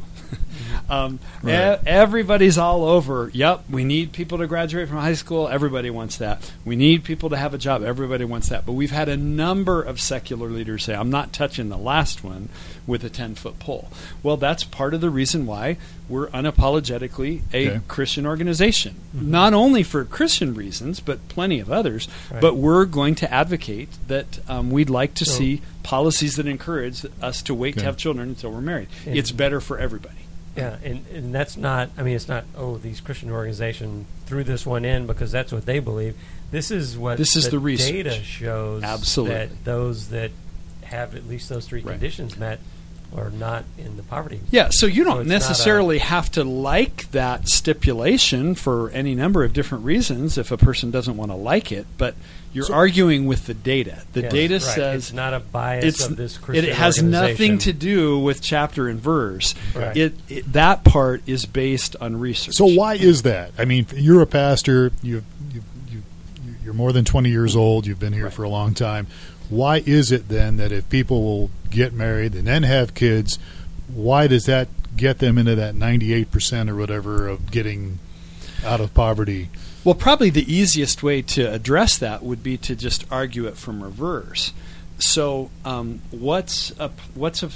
Um, 0.90 1.20
Right. 1.42 1.74
e- 1.76 1.88
everybody's 1.88 2.58
all 2.58 2.86
over. 2.86 3.30
Yep, 3.34 3.66
we 3.70 3.84
need 3.84 4.12
people 4.14 4.38
to 4.40 4.48
graduate 4.48 4.88
from 4.88 4.98
high 4.98 5.14
school. 5.14 5.48
Everybody 5.48 5.90
wants 5.90 6.18
that. 6.18 6.52
We 6.66 6.76
need 6.76 7.04
people 7.04 7.30
to 7.30 7.38
have 7.38 7.54
a 7.54 7.58
job. 7.58 7.84
Everybody 7.84 8.26
wants 8.26 8.50
that. 8.50 8.66
But 8.66 8.74
we've 8.74 8.92
had 8.92 9.10
a 9.10 9.18
number 9.18 9.82
of 9.82 10.00
secular 10.00 10.50
leaders 10.50 10.84
say, 10.86 10.96
"I'm 10.96 11.10
not 11.10 11.34
touching 11.34 11.70
the 11.70 11.78
last 11.78 12.24
one 12.24 12.50
with 12.86 13.04
a 13.04 13.10
10 13.10 13.36
foot 13.36 13.60
pole." 13.60 13.90
Well, 14.24 14.38
that's 14.38 14.64
part 14.64 14.94
of 14.94 15.02
the 15.02 15.10
reason 15.10 15.46
why 15.46 15.78
we're 16.10 16.28
unapologetically 16.30 17.42
a 17.54 17.68
Okay. 17.70 17.80
Christian 17.88 18.26
organization, 18.26 18.96
not 19.14 19.54
only 19.54 19.84
for 19.84 20.06
Christian 20.06 20.54
reasons, 20.54 21.00
but 21.00 21.28
plenty 21.28 21.60
of 21.60 21.72
others. 21.72 22.08
Right. 22.32 22.42
But 22.42 22.56
we're 22.56 22.86
going 22.86 23.16
to 23.16 23.34
advocate 23.34 23.90
that 24.08 24.40
um, 24.48 24.70
we'd 24.72 24.90
like 24.90 25.14
to 25.16 25.26
So- 25.26 25.34
see 25.34 25.62
policies 25.84 26.36
that 26.36 26.48
encourage 26.48 27.06
us 27.22 27.42
to 27.44 27.54
wait 27.54 27.74
Okay. 27.76 27.80
to 27.82 27.86
have 27.86 27.98
children 27.98 28.30
until 28.30 28.52
we're 28.52 28.62
married. 28.62 28.88
And- 29.06 29.18
it's 29.18 29.32
better 29.32 29.60
for 29.62 29.78
everybody. 29.78 30.16
Yeah, 30.58 30.78
and, 30.84 31.06
and 31.14 31.34
that's 31.36 31.56
not. 31.58 31.90
I 31.98 32.04
mean, 32.04 32.16
it's 32.16 32.28
not. 32.28 32.46
Oh, 32.56 32.78
these 32.78 33.00
Christian 33.00 33.32
organizations 33.32 34.06
threw 34.26 34.44
this 34.44 34.66
one 34.66 34.84
in 34.86 35.06
because 35.08 35.32
that's 35.32 35.52
what 35.52 35.66
they 35.66 35.80
believe. 35.80 36.16
This 36.52 36.72
is 36.72 36.98
what 36.98 37.18
This 37.18 37.36
is 37.36 37.50
the 37.50 37.60
research. 37.60 37.92
data 37.92 38.12
shows. 38.12 38.84
Absolutely. 38.84 39.36
that 39.36 39.64
those 39.66 40.10
that 40.10 40.32
have 40.84 41.16
at 41.16 41.28
least 41.28 41.50
those 41.50 41.66
three 41.68 41.82
Right. 41.82 41.92
conditions 41.94 42.38
met 42.38 42.60
are 43.16 43.30
not 43.30 43.64
in 43.78 43.96
the 43.98 44.04
poverty. 44.04 44.42
Yeah, 44.52 44.68
so 44.72 44.86
you 44.86 45.04
don't 45.04 45.22
it's 45.22 45.28
not 45.30 45.36
a- 45.36 45.40
necessarily 45.40 45.98
have 46.00 46.30
to 46.32 46.44
like 46.44 47.10
that 47.12 47.48
stipulation 47.50 48.54
for 48.56 48.90
any 48.92 49.16
number 49.16 49.44
of 49.44 49.54
different 49.54 49.86
reasons 49.86 50.38
if 50.38 50.52
a 50.52 50.58
person 50.58 50.92
doesn't 50.92 51.16
want 51.18 51.32
to 51.32 51.36
like 51.36 51.72
it, 51.72 51.86
but 51.98 52.16
you're 52.54 52.66
So- 52.66 52.74
arguing 52.74 53.26
with 53.26 53.46
the 53.46 53.54
data. 53.54 54.02
The 54.14 54.22
Yes, 54.24 54.32
data 54.32 54.54
right. 54.56 54.62
says 54.62 55.04
it's 55.04 55.14
not 55.14 55.34
a 55.34 55.40
bias 55.40 55.86
it's 55.86 56.06
of 56.06 56.16
this 56.18 56.40
it 56.50 56.66
has 56.66 57.02
nothing 57.02 57.58
to 57.60 57.74
do 57.74 58.20
with 58.20 58.42
chapter 58.42 58.88
and 58.88 59.00
verse. 59.00 59.54
Right. 59.76 59.96
It, 59.96 60.14
it 60.28 60.54
that 60.54 60.84
part 60.84 61.22
is 61.28 61.46
based 61.46 61.96
on 62.02 62.20
research. 62.20 62.56
So 62.56 62.66
why 62.66 62.96
is 62.96 63.22
that? 63.24 63.52
I 63.58 63.66
mean, 63.66 63.86
you're 63.96 64.22
a 64.22 64.28
pastor. 64.28 64.92
You 65.02 65.16
you 65.16 65.16
you 65.18 65.24
you're 66.68 66.74
more 66.74 66.92
than 66.92 67.06
20 67.06 67.30
years 67.30 67.56
old. 67.56 67.88
You've 67.88 67.98
been 67.98 68.12
here 68.12 68.26
Right. 68.26 68.34
for 68.34 68.44
a 68.44 68.50
long 68.50 68.74
time. 68.74 69.08
Why 69.50 69.82
is 69.86 70.12
it 70.12 70.28
then 70.28 70.58
that 70.58 70.74
if 70.74 70.90
people 70.90 71.24
will 71.24 71.50
get 71.70 71.94
married 71.94 72.36
and 72.36 72.46
then 72.46 72.64
have 72.64 72.94
kids, 72.94 73.40
why 73.88 74.28
does 74.28 74.44
that 74.48 74.68
get 74.98 75.20
them 75.20 75.38
into 75.38 75.56
that 75.56 75.76
98% 75.76 76.70
or 76.70 76.76
whatever 76.76 77.30
of 77.30 77.52
getting 77.52 78.00
out 78.66 78.82
of 78.82 78.94
poverty? 78.94 79.50
Well, 79.86 79.96
probably 79.96 80.30
the 80.30 80.54
easiest 80.54 81.02
way 81.02 81.22
to 81.22 81.44
address 81.54 81.98
that 82.00 82.22
would 82.22 82.44
be 82.44 82.58
to 82.58 82.76
just 82.76 83.06
argue 83.10 83.46
it 83.46 83.56
from 83.56 83.82
reverse. 83.82 84.52
So, 85.00 85.50
um, 85.64 86.02
what's 86.12 86.74
a 86.80 86.92
what's 87.14 87.44
a 87.44 87.50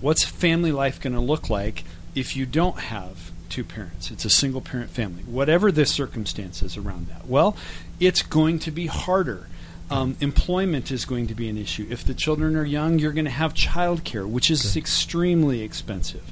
what's 0.00 0.24
family 0.24 0.70
life 0.70 1.00
going 1.00 1.14
to 1.14 1.20
look 1.20 1.50
like 1.50 1.82
if 2.14 2.36
you 2.36 2.46
don't 2.46 2.78
have 2.78 3.32
two 3.48 3.64
parents? 3.64 4.12
It's 4.12 4.24
a 4.24 4.30
single 4.30 4.60
parent 4.60 4.90
family. 4.90 5.22
Whatever 5.24 5.72
the 5.72 5.86
circumstances 5.86 6.76
around 6.76 7.08
that, 7.08 7.26
well, 7.26 7.56
it's 8.00 8.22
going 8.22 8.58
to 8.60 8.70
be 8.70 8.86
harder. 8.86 9.46
Um, 9.90 10.16
employment 10.20 10.90
is 10.90 11.04
going 11.06 11.28
to 11.28 11.34
be 11.34 11.48
an 11.48 11.56
issue. 11.56 11.86
If 11.88 12.04
the 12.04 12.12
children 12.14 12.56
are 12.56 12.64
young, 12.64 12.98
you're 12.98 13.12
going 13.12 13.24
to 13.24 13.30
have 13.30 13.54
childcare, 13.54 14.28
which 14.28 14.50
is 14.50 14.76
extremely 14.76 15.62
expensive. 15.62 16.30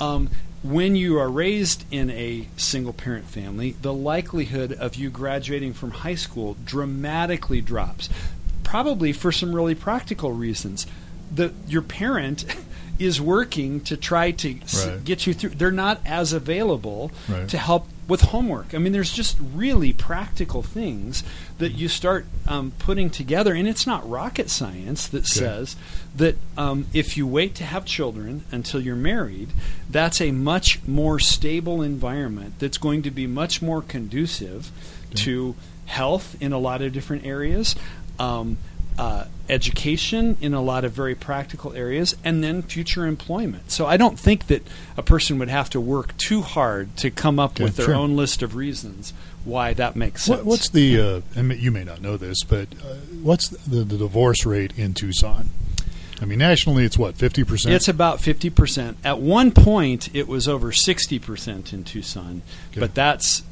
Um, 0.00 0.30
when 0.62 0.94
you 0.94 1.18
are 1.18 1.28
raised 1.28 1.84
in 1.90 2.10
a 2.10 2.46
single 2.56 2.92
parent 2.92 3.24
family, 3.24 3.72
the 3.82 3.92
likelihood 3.92 4.72
of 4.72 4.94
you 4.94 5.10
graduating 5.10 5.72
from 5.74 5.90
high 5.90 6.14
school 6.14 6.56
dramatically 6.64 7.60
drops. 7.60 8.08
Probably 8.62 9.12
for 9.12 9.32
some 9.32 9.52
really 9.54 9.74
practical 9.74 10.30
reasons. 10.32 10.86
The, 11.34 11.52
your 11.66 11.82
parent 11.82 12.44
is 13.00 13.20
working 13.20 13.80
to 13.80 13.96
try 13.96 14.30
to 14.30 14.60
s- 14.62 14.86
get 15.04 15.26
you 15.26 15.34
through. 15.34 15.50
They're 15.50 15.72
not 15.72 16.00
as 16.06 16.32
available 16.32 17.10
Right. 17.28 17.48
to 17.48 17.58
help 17.58 17.88
with 18.12 18.20
homework. 18.20 18.74
I 18.74 18.78
mean, 18.78 18.92
there's 18.92 19.10
just 19.10 19.38
really 19.54 19.94
practical 19.94 20.62
things 20.62 21.24
that 21.56 21.70
you 21.70 21.88
start 21.88 22.26
um, 22.46 22.72
putting 22.78 23.08
together, 23.08 23.54
and 23.54 23.66
it's 23.66 23.86
not 23.86 24.06
rocket 24.08 24.50
science 24.50 25.08
that 25.08 25.26
says 25.26 25.76
that 26.14 26.36
um, 26.58 26.88
if 26.92 27.16
you 27.16 27.26
wait 27.26 27.54
to 27.54 27.64
have 27.64 27.86
children 27.86 28.44
until 28.52 28.82
you're 28.82 28.94
married, 28.94 29.48
that's 29.88 30.20
a 30.20 30.30
much 30.30 30.86
more 30.86 31.18
stable 31.18 31.80
environment 31.80 32.58
that's 32.58 32.76
going 32.76 33.00
to 33.00 33.10
be 33.10 33.26
much 33.26 33.62
more 33.62 33.80
conducive 33.80 34.70
to 35.14 35.56
health 35.86 36.36
in 36.38 36.52
a 36.52 36.58
lot 36.58 36.82
of 36.82 36.92
different 36.92 37.24
areas. 37.24 37.74
Um, 38.18 38.58
uh, 38.98 39.24
education 39.48 40.36
in 40.40 40.54
a 40.54 40.60
lot 40.62 40.84
of 40.84 40.92
very 40.92 41.14
practical 41.14 41.72
areas, 41.72 42.16
and 42.24 42.42
then 42.42 42.62
future 42.62 43.06
employment. 43.06 43.70
So 43.70 43.86
I 43.86 43.96
don't 43.96 44.18
think 44.18 44.46
that 44.48 44.66
a 44.96 45.02
person 45.02 45.38
would 45.38 45.48
have 45.48 45.70
to 45.70 45.80
work 45.80 46.16
too 46.16 46.42
hard 46.42 46.96
to 46.98 47.10
come 47.10 47.38
up 47.38 47.52
Okay, 47.52 47.64
with 47.64 47.76
their 47.76 47.86
sure. 47.86 47.94
own 47.94 48.16
list 48.16 48.42
of 48.42 48.54
reasons 48.54 49.12
why 49.44 49.74
that 49.74 49.96
makes 49.96 50.22
sense. 50.24 50.38
What, 50.38 50.46
what's 50.46 50.68
the? 50.70 51.00
Uh, 51.00 51.20
I 51.36 51.42
mean, 51.42 51.58
you 51.58 51.70
may 51.72 51.84
not 51.84 52.00
know 52.00 52.16
this, 52.16 52.44
but 52.44 52.68
uh, 52.84 52.94
what's 53.22 53.48
the, 53.48 53.82
the 53.84 53.96
divorce 53.96 54.46
rate 54.46 54.72
in 54.78 54.94
Tucson? 54.94 55.50
I 56.20 56.24
mean, 56.24 56.38
nationally, 56.38 56.84
it's 56.84 56.96
what 56.96 57.16
50 57.16 57.42
percent. 57.42 57.74
It's 57.74 57.88
about 57.88 58.18
50%. 58.18 58.94
At 59.04 59.18
one 59.18 59.50
point, 59.50 60.14
it 60.14 60.28
was 60.28 60.46
over 60.46 60.70
60% 60.70 61.72
in 61.72 61.82
Tucson, 61.82 62.42
Okay. 62.70 62.78
but 62.80 62.94
that's 62.94 63.42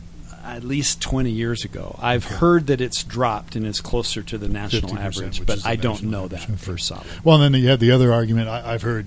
at 0.45 0.65
least 0.65 1.01
20 1.03 1.31
years 1.31 1.65
ago. 1.65 1.99
I've 2.01 2.25
heard 2.25 2.67
that 2.69 2.81
it's 2.81 3.05
dropped 3.05 3.57
and 3.57 3.67
is 3.67 3.81
closer 3.81 4.23
to 4.23 4.39
the 4.39 4.49
national 4.49 4.99
average, 4.99 5.45
but 5.47 5.67
I 5.67 5.77
don't 5.77 6.05
know 6.05 6.25
average. 6.25 6.41
that 6.41 6.51
Okay. 6.51 6.57
for 6.57 6.79
solid. 6.79 7.07
Well, 7.25 7.41
and 7.43 7.55
then 7.55 7.61
you 7.63 7.69
have 7.69 7.81
the 7.81 7.91
other 7.91 8.13
argument. 8.13 8.49
I, 8.49 8.75
I've 8.75 8.83
heard 8.83 9.07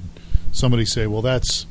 somebody 0.52 0.86
say, 0.86 1.08
"Well, 1.08 1.22
that's," 1.22 1.66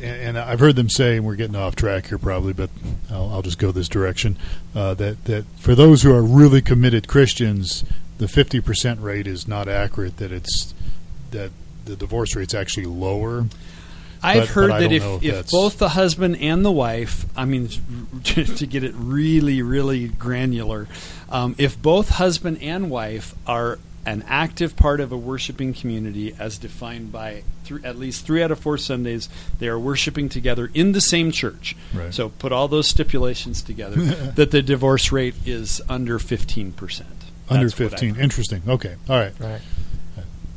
and, 0.00 0.36
and 0.36 0.38
I've 0.38 0.60
heard 0.60 0.76
them 0.76 0.88
say, 0.88 1.16
and 1.16 1.24
we're 1.26 1.36
getting 1.36 1.56
off 1.56 1.76
track 1.76 2.06
here 2.08 2.18
probably, 2.18 2.52
but 2.52 2.70
I'll, 3.10 3.28
I'll 3.34 3.42
just 3.42 3.58
go 3.58 3.70
this 3.72 3.88
direction. 3.88 4.36
Uh, 4.74 4.94
that 4.94 5.24
that 5.26 5.44
for 5.58 5.74
those 5.74 6.02
who 6.02 6.12
are 6.14 6.22
really 6.22 6.60
committed 6.62 7.06
Christians, 7.08 7.84
the 8.18 8.28
fifty 8.28 8.60
percent 8.60 9.00
rate 9.00 9.26
is 9.26 9.46
not 9.46 9.68
accurate. 9.68 10.16
That 10.16 10.32
it's 10.32 10.74
that 11.30 11.50
the 11.84 11.96
divorce 11.96 12.34
rate's 12.36 12.54
actually 12.54 12.86
lower. 12.86 13.46
I've 14.22 14.40
But- 14.42 14.48
heard 14.48 14.70
but 14.70 14.80
that 14.80 14.92
if, 14.92 15.02
if 15.02 15.22
if 15.24 15.50
both 15.50 15.78
the 15.78 15.90
husband 15.90 16.36
and 16.36 16.64
the 16.64 16.70
wife, 16.72 17.24
I 17.36 17.44
mean, 17.44 17.68
to 18.24 18.66
get 18.66 18.84
it 18.84 18.94
really, 18.96 19.62
really 19.62 20.08
granular, 20.08 20.88
um, 21.30 21.54
if 21.58 21.80
both 21.80 22.10
husband 22.10 22.58
and 22.62 22.90
wife 22.90 23.34
are 23.46 23.78
an 24.06 24.24
active 24.26 24.76
part 24.76 24.98
of 24.98 25.12
a 25.12 25.16
worshiping 25.16 25.74
community 25.74 26.34
as 26.38 26.56
defined 26.56 27.12
by 27.12 27.42
thr 27.64 27.76
at 27.84 27.98
least 27.98 28.24
three 28.24 28.42
out 28.42 28.50
of 28.50 28.58
four 28.58 28.78
Sundays, 28.78 29.28
they 29.58 29.68
are 29.68 29.78
worshiping 29.78 30.28
together 30.28 30.70
in 30.74 30.92
the 30.92 31.00
same 31.02 31.30
church. 31.30 31.76
Right. 31.92 32.12
So 32.12 32.30
put 32.30 32.50
all 32.50 32.66
those 32.66 32.88
stipulations 32.88 33.60
together, 33.62 33.96
that 34.36 34.50
the 34.52 34.62
divorce 34.62 35.12
rate 35.12 35.34
is 35.46 35.80
under 35.88 36.18
15%. 36.18 37.02
Under 37.50 37.64
That's 37.66 37.74
fifteen. 37.74 38.16
Interesting. 38.16 38.62
Okay. 38.68 38.94
All 39.08 39.16
right. 39.18 39.32
Right. 39.40 39.60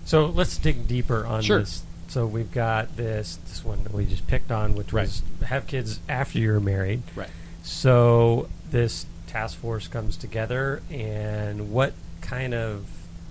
So 0.06 0.28
let's 0.28 0.58
dig 0.58 0.88
deeper 0.88 1.26
on 1.26 1.42
Sure. 1.42 1.60
this. 1.60 1.84
So 2.14 2.28
we've 2.28 2.52
got 2.52 2.96
this 2.96 3.38
this 3.48 3.66
one 3.66 3.84
that 3.86 3.92
we 3.92 4.06
just 4.06 4.28
picked 4.28 4.52
on, 4.52 4.76
which 4.76 4.94
Right. 4.94 5.08
was 5.08 5.24
have 5.48 5.66
kids 5.66 6.00
after 6.08 6.38
you're 6.38 6.60
married. 6.60 7.02
Right. 7.16 7.28
So 7.64 8.50
this 8.70 9.08
task 9.26 9.58
force 9.58 9.88
comes 9.88 10.16
together, 10.16 10.84
and 10.92 11.72
what 11.72 11.94
kind 12.22 12.54
of 12.54 12.86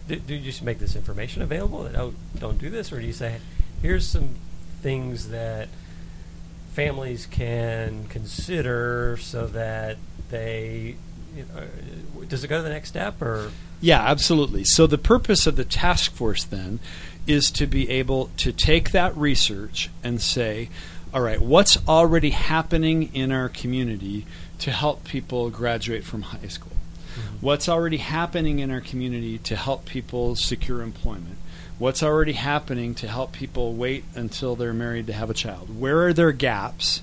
do, 0.08 0.16
do 0.16 0.34
you 0.34 0.40
just 0.40 0.64
make 0.64 0.80
this 0.80 0.96
information 0.96 1.42
available? 1.42 1.84
That, 1.84 1.94
oh, 1.94 2.14
don't 2.36 2.58
do 2.58 2.70
this, 2.70 2.90
or 2.90 2.98
do 3.00 3.06
you 3.06 3.12
say, 3.12 3.36
here's 3.80 4.04
some 4.04 4.30
things 4.80 5.28
that 5.28 5.68
families 6.72 7.26
can 7.26 8.06
consider 8.08 9.16
so 9.20 9.46
that 9.46 9.96
they 10.30 10.96
you 11.36 11.44
know, 11.54 11.62
does 12.28 12.44
it 12.44 12.48
go 12.48 12.56
to 12.58 12.62
the 12.62 12.68
next 12.68 12.88
step 12.88 13.22
or 13.22 13.52
Yeah, 13.80 14.00
absolutely. 14.02 14.64
So 14.64 14.86
the 14.86 14.98
purpose 14.98 15.46
of 15.46 15.56
the 15.56 15.64
task 15.64 16.12
force 16.12 16.44
then 16.44 16.78
is 17.26 17.50
to 17.52 17.66
be 17.66 17.88
able 17.90 18.30
to 18.38 18.52
take 18.52 18.90
that 18.92 19.16
research 19.16 19.90
and 20.02 20.20
say, 20.20 20.68
all 21.14 21.20
right, 21.20 21.40
what's 21.40 21.76
already 21.86 22.30
happening 22.30 23.14
in 23.14 23.30
our 23.30 23.48
community 23.48 24.26
to 24.58 24.70
help 24.70 25.04
people 25.04 25.50
graduate 25.50 26.04
from 26.04 26.22
high 26.22 26.48
school? 26.48 26.72
Mm-hmm. 27.14 27.36
What's 27.44 27.68
already 27.68 27.98
happening 27.98 28.58
in 28.60 28.70
our 28.70 28.80
community 28.80 29.38
to 29.38 29.56
help 29.56 29.84
people 29.84 30.34
secure 30.36 30.82
employment? 30.82 31.36
What's 31.78 32.02
already 32.02 32.32
happening 32.32 32.94
to 32.96 33.08
help 33.08 33.32
people 33.32 33.74
wait 33.74 34.04
until 34.14 34.56
they're 34.56 34.72
married 34.72 35.06
to 35.08 35.12
have 35.12 35.30
a 35.30 35.34
child? 35.34 35.78
Where 35.78 36.06
are 36.06 36.12
their 36.12 36.32
gaps? 36.32 37.02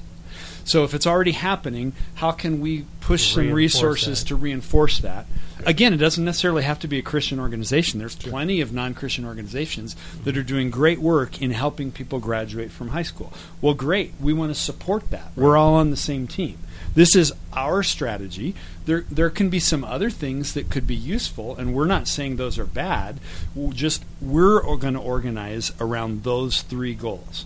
So 0.63 0.84
if 0.84 0.93
it's 0.93 1.08
already 1.08 1.32
happening, 1.32 1.93
how 2.15 2.32
can 2.32 2.62
we 2.62 2.86
push 3.02 3.34
some 3.34 3.52
resources 3.52 4.19
that. 4.19 4.28
to 4.28 4.36
reinforce 4.36 5.00
that? 5.00 5.26
Again, 5.65 5.93
it 5.93 5.98
doesn't 5.98 6.24
necessarily 6.24 6.63
have 6.63 6.80
to 6.80 6.88
be 6.88 7.00
a 7.00 7.02
Christian 7.02 7.39
organization. 7.39 8.00
There's 8.00 8.15
plenty 8.15 8.62
of 8.62 8.72
non-Christian 8.72 9.26
organizations 9.26 9.95
that 10.24 10.38
are 10.38 10.43
doing 10.43 10.69
great 10.69 11.00
work 11.00 11.41
in 11.41 11.52
helping 11.52 11.91
people 11.91 12.19
graduate 12.19 12.72
from 12.72 12.89
high 12.89 13.04
school. 13.04 13.34
Well, 13.62 13.74
great. 13.74 14.13
We 14.22 14.32
want 14.32 14.54
to 14.54 14.60
support 14.60 15.10
that. 15.10 15.32
We're 15.36 15.58
all 15.58 15.74
on 15.74 15.89
the 15.89 15.98
same 15.98 16.28
team. 16.28 16.60
This 16.95 17.15
is 17.15 17.34
our 17.54 17.84
strategy. 17.84 18.56
There, 18.86 19.06
there 19.12 19.30
can 19.30 19.50
be 19.50 19.60
some 19.60 19.84
other 19.84 20.10
things 20.10 20.54
that 20.54 20.69
could 20.69 20.88
be 20.88 20.95
useful, 20.95 21.56
and 21.56 21.74
we're 21.74 21.86
not 21.86 22.08
saying 22.08 22.36
those 22.36 22.58
are 22.58 22.65
bad. 22.65 23.19
We'll 23.54 23.72
just 23.72 24.04
we're 24.22 24.62
going 24.78 24.95
to 24.95 25.00
organize 25.00 25.72
around 25.80 26.24
those 26.24 26.62
three 26.62 26.95
goals. 26.95 27.45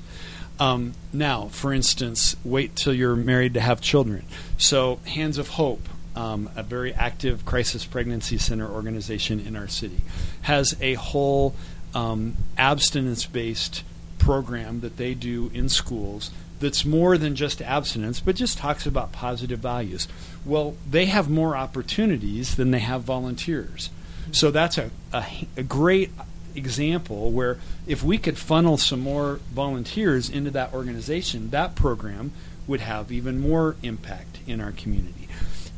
Um, 0.60 0.94
now, 1.12 1.48
for 1.48 1.74
instance, 1.74 2.36
wait 2.44 2.76
till 2.76 2.94
you're 2.94 3.16
married 3.16 3.56
to 3.56 3.60
have 3.60 3.82
children. 3.82 4.26
So, 4.58 5.00
Hands 5.08 5.38
of 5.38 5.50
Hope, 5.50 5.90
um, 6.16 6.50
a 6.56 6.64
very 6.64 6.94
active 6.94 7.44
crisis 7.46 7.86
pregnancy 7.86 8.38
center 8.38 8.70
organization 8.70 9.40
in 9.40 9.56
our 9.56 9.68
city, 9.68 10.02
has 10.44 10.76
a 10.80 10.94
whole 10.94 11.56
um, 11.96 12.38
abstinence 12.58 13.26
based 13.26 13.84
program 14.20 14.80
that 14.82 14.98
they 14.98 15.14
do 15.14 15.52
in 15.54 15.70
schools 15.70 16.32
that's 16.60 16.86
more 16.86 17.18
than 17.18 17.36
just 17.36 17.62
abstinence, 17.62 18.22
but 18.22 18.36
just 18.36 18.58
talks 18.58 18.86
about 18.86 19.12
positive 19.12 19.60
values. 19.60 20.08
Well, 20.46 20.78
they 20.90 21.08
have 21.08 21.30
more 21.30 21.58
opportunities 21.58 22.56
than 22.56 22.72
they 22.72 22.80
have 22.80 23.02
volunteers. 23.02 23.90
So 24.32 24.50
that's 24.50 24.78
a, 24.78 24.90
a, 25.12 25.26
a 25.58 25.64
great 25.64 26.12
example 26.56 27.32
where 27.32 27.58
if 27.88 28.04
we 28.04 28.18
could 28.18 28.38
funnel 28.38 28.78
some 28.78 29.00
more 29.00 29.40
volunteers 29.52 30.30
into 30.30 30.52
that 30.52 30.74
organization, 30.74 31.50
that 31.52 31.76
program 31.76 32.32
would 32.68 32.82
have 32.82 33.12
even 33.12 33.40
more 33.40 33.76
impact 33.84 34.40
in 34.48 34.62
our 34.62 34.72
community. 34.72 35.28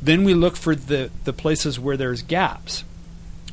Then 0.00 0.24
we 0.24 0.34
look 0.34 0.56
for 0.56 0.74
the, 0.74 1.10
the 1.24 1.32
places 1.32 1.80
where 1.80 1.96
there's 1.96 2.22
gaps. 2.22 2.84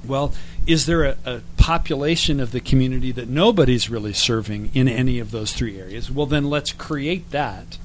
Well, 0.06 0.34
is 0.68 0.86
there 0.86 1.04
a, 1.04 1.18
a, 1.26 1.42
population 1.58 2.42
of 2.42 2.52
the 2.52 2.60
community 2.60 3.14
that 3.14 3.30
nobody's 3.30 3.90
really 3.90 4.12
serving 4.12 4.70
in 4.74 4.90
any 4.90 5.18
of 5.18 5.32
those 5.32 5.54
three 5.54 5.80
areas? 5.80 6.12
Well, 6.12 6.26
then 6.26 6.50
let's 6.50 6.74
create 6.74 7.32
that 7.32 7.78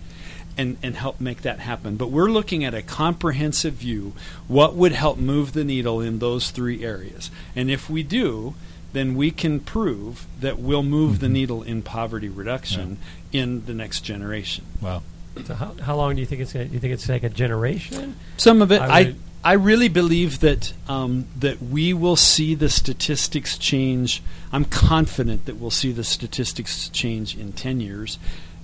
and, 0.57 0.77
and 0.83 0.97
help 0.97 1.21
make 1.21 1.43
that 1.43 1.61
happen. 1.61 1.97
But 1.97 2.11
we're 2.11 2.29
looking 2.29 2.65
at 2.65 2.75
a 2.75 2.83
comprehensive 2.83 3.75
view. 3.75 4.15
What 4.49 4.75
would 4.75 4.91
help 4.91 5.17
move 5.17 5.53
the 5.53 5.63
needle 5.63 6.01
in 6.01 6.19
those 6.19 6.51
three 6.51 6.85
areas? 6.85 7.31
And 7.55 7.71
if 7.71 7.89
we 7.89 8.03
do, 8.03 8.55
then 8.93 9.15
we 9.15 9.31
can 9.31 9.61
prove 9.61 10.27
that 10.41 10.59
we'll 10.59 10.83
move 10.83 11.13
mm-hmm. 11.13 11.21
the 11.21 11.29
needle 11.29 11.63
in 11.63 11.83
poverty 11.83 12.29
reduction 12.29 12.99
yeah. 13.31 13.43
in 13.43 13.67
the 13.67 13.75
next 13.75 14.01
generation. 14.01 14.65
Wow. 14.81 15.03
So 15.45 15.55
how, 15.55 15.75
how 15.83 15.97
long 15.97 16.15
do 16.15 16.21
you 16.21 16.27
think 16.27 16.41
it's 16.41 16.53
going? 16.53 16.73
You 16.73 16.81
think 16.81 16.93
it's 16.95 17.09
like 17.09 17.23
a 17.23 17.29
generation? 17.29 18.17
Some 18.39 18.63
of 18.63 18.73
it, 18.73 18.81
I, 18.81 18.99
I, 18.99 19.15
I 19.45 19.53
really 19.53 19.89
believe 19.89 20.41
that 20.41 20.73
um, 20.89 21.27
that 21.39 21.63
we 21.63 21.93
will 21.93 22.17
see 22.17 22.55
the 22.55 22.69
statistics 22.69 23.57
change. 23.57 24.23
I'm 24.53 24.65
confident 24.65 25.47
that 25.47 25.57
we'll 25.57 25.71
see 25.71 25.93
the 25.93 26.03
statistics 26.05 26.89
change 26.89 27.37
in 27.37 27.53
ten 27.53 27.81
years, 27.81 28.19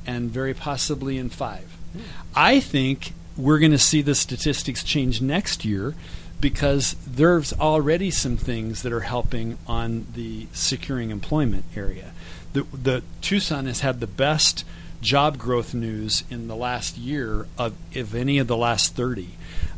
and 0.06 0.30
very 0.30 0.54
possibly 0.54 1.16
in 1.16 1.28
five. 1.28 1.76
Hmm. 1.92 2.00
I 2.34 2.60
think 2.60 3.12
we're 3.36 3.58
going 3.58 3.72
to 3.72 3.78
see 3.78 4.02
the 4.02 4.14
statistics 4.14 4.82
change 4.82 5.20
next 5.20 5.64
year 5.64 5.94
because 6.40 6.96
there's 7.06 7.52
already 7.54 8.10
some 8.10 8.36
things 8.36 8.82
that 8.82 8.92
are 8.92 9.00
helping 9.00 9.58
on 9.66 10.06
the 10.14 10.46
securing 10.52 11.10
employment 11.10 11.64
area. 11.76 12.12
The, 12.52 12.62
the 12.62 13.02
Tucson 13.20 13.66
has 13.66 13.80
had 13.80 14.00
the 14.00 14.06
best 14.06 14.64
job 15.00 15.38
growth 15.38 15.74
news 15.74 16.24
in 16.30 16.48
the 16.48 16.56
last 16.56 16.96
year 16.96 17.46
of, 17.58 17.74
of 17.94 18.14
any 18.14 18.38
of 18.38 18.46
the 18.46 18.56
last 18.56 18.96
30 18.96 19.28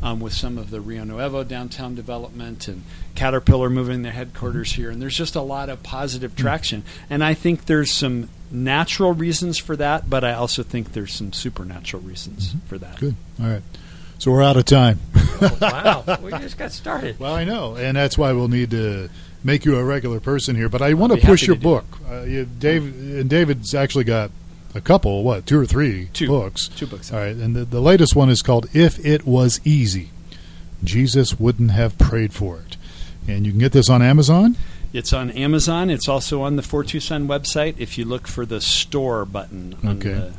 um, 0.03 0.21
with 0.21 0.33
some 0.33 0.57
of 0.57 0.71
the 0.71 0.81
Rio 0.81 1.05
Nuevo 1.05 1.43
downtown 1.45 1.95
development 1.95 2.69
and 2.69 2.85
Caterpillar 3.15 3.69
moving 3.69 4.03
their 4.03 4.13
headquarters 4.13 4.73
here. 4.73 4.91
And 4.91 5.03
there's 5.03 5.17
just 5.17 5.35
a 5.35 5.41
lot 5.41 5.69
of 5.69 5.83
positive 5.83 6.33
hmm. 6.33 6.43
traction. 6.43 6.83
And 7.11 7.25
I 7.25 7.35
think 7.35 7.67
there's 7.67 7.91
some 7.91 8.29
natural 8.51 9.13
reasons 9.13 9.59
for 9.59 9.77
that, 9.77 10.09
but 10.09 10.25
I 10.25 10.35
also 10.35 10.63
think 10.63 10.93
there's 10.93 11.13
some 11.13 11.33
supernatural 11.33 12.03
reasons 12.03 12.49
mm-hmm. 12.49 12.67
for 12.67 12.79
that. 12.79 12.99
Good. 13.01 13.17
All 13.41 13.49
right. 13.49 13.63
So 14.19 14.31
we're 14.33 14.43
out 14.43 14.57
of 14.57 14.65
time. 14.65 15.01
oh, 15.15 15.59
wow. 15.61 16.19
We 16.23 16.31
just 16.31 16.59
got 16.59 16.73
started. 16.73 17.19
Well, 17.21 17.35
I 17.35 17.45
know. 17.45 17.77
And 17.77 17.97
that's 17.97 18.17
why 18.17 18.33
we'll 18.33 18.49
need 18.49 18.71
to 18.71 19.11
make 19.45 19.65
you 19.65 19.77
a 19.77 19.85
regular 19.85 20.21
person 20.21 20.57
here. 20.57 20.69
But 20.69 20.83
I 20.83 20.95
want 20.95 21.13
to 21.13 21.27
push 21.27 21.47
your 21.47 21.57
book. 21.57 21.85
Uh, 22.11 22.23
you, 22.23 22.45
Dave, 22.45 22.85
and 22.85 23.29
David's 23.29 23.75
actually 23.75 24.05
got 24.05 24.31
a 24.75 24.81
couple, 24.81 25.23
what, 25.23 25.47
two 25.47 25.59
or 25.59 25.67
three 25.67 26.07
two. 26.13 26.27
books. 26.27 26.69
Two 26.69 26.87
books. 26.87 27.13
All 27.13 27.19
right. 27.19 27.35
And 27.35 27.55
the, 27.55 27.65
the 27.65 27.81
latest 27.81 28.17
one 28.17 28.31
is 28.31 28.43
called 28.43 28.69
If 28.73 29.05
It 29.05 29.27
Was 29.27 29.61
Easy. 29.65 30.11
Jesus 30.83 31.39
wouldn't 31.39 31.71
have 31.71 31.99
prayed 31.99 32.33
for 32.33 32.59
it. 32.59 32.77
And 33.29 33.45
you 33.45 33.53
can 33.53 33.59
get 33.59 33.73
this 33.73 33.91
on 33.91 34.03
Amazon. 34.03 34.57
It's 34.93 35.13
on 35.13 35.31
Amazon. 35.33 35.91
It's 35.91 36.09
also 36.09 36.43
on 36.43 36.57
the 36.57 36.63
For 36.63 36.85
Tucson 36.85 37.27
website. 37.27 37.75
If 37.79 37.99
you 37.99 38.05
look 38.05 38.27
for 38.27 38.47
the 38.47 38.61
store 38.61 39.25
button 39.25 39.77
on 39.83 39.99
okay. 39.99 40.13
the 40.13 40.33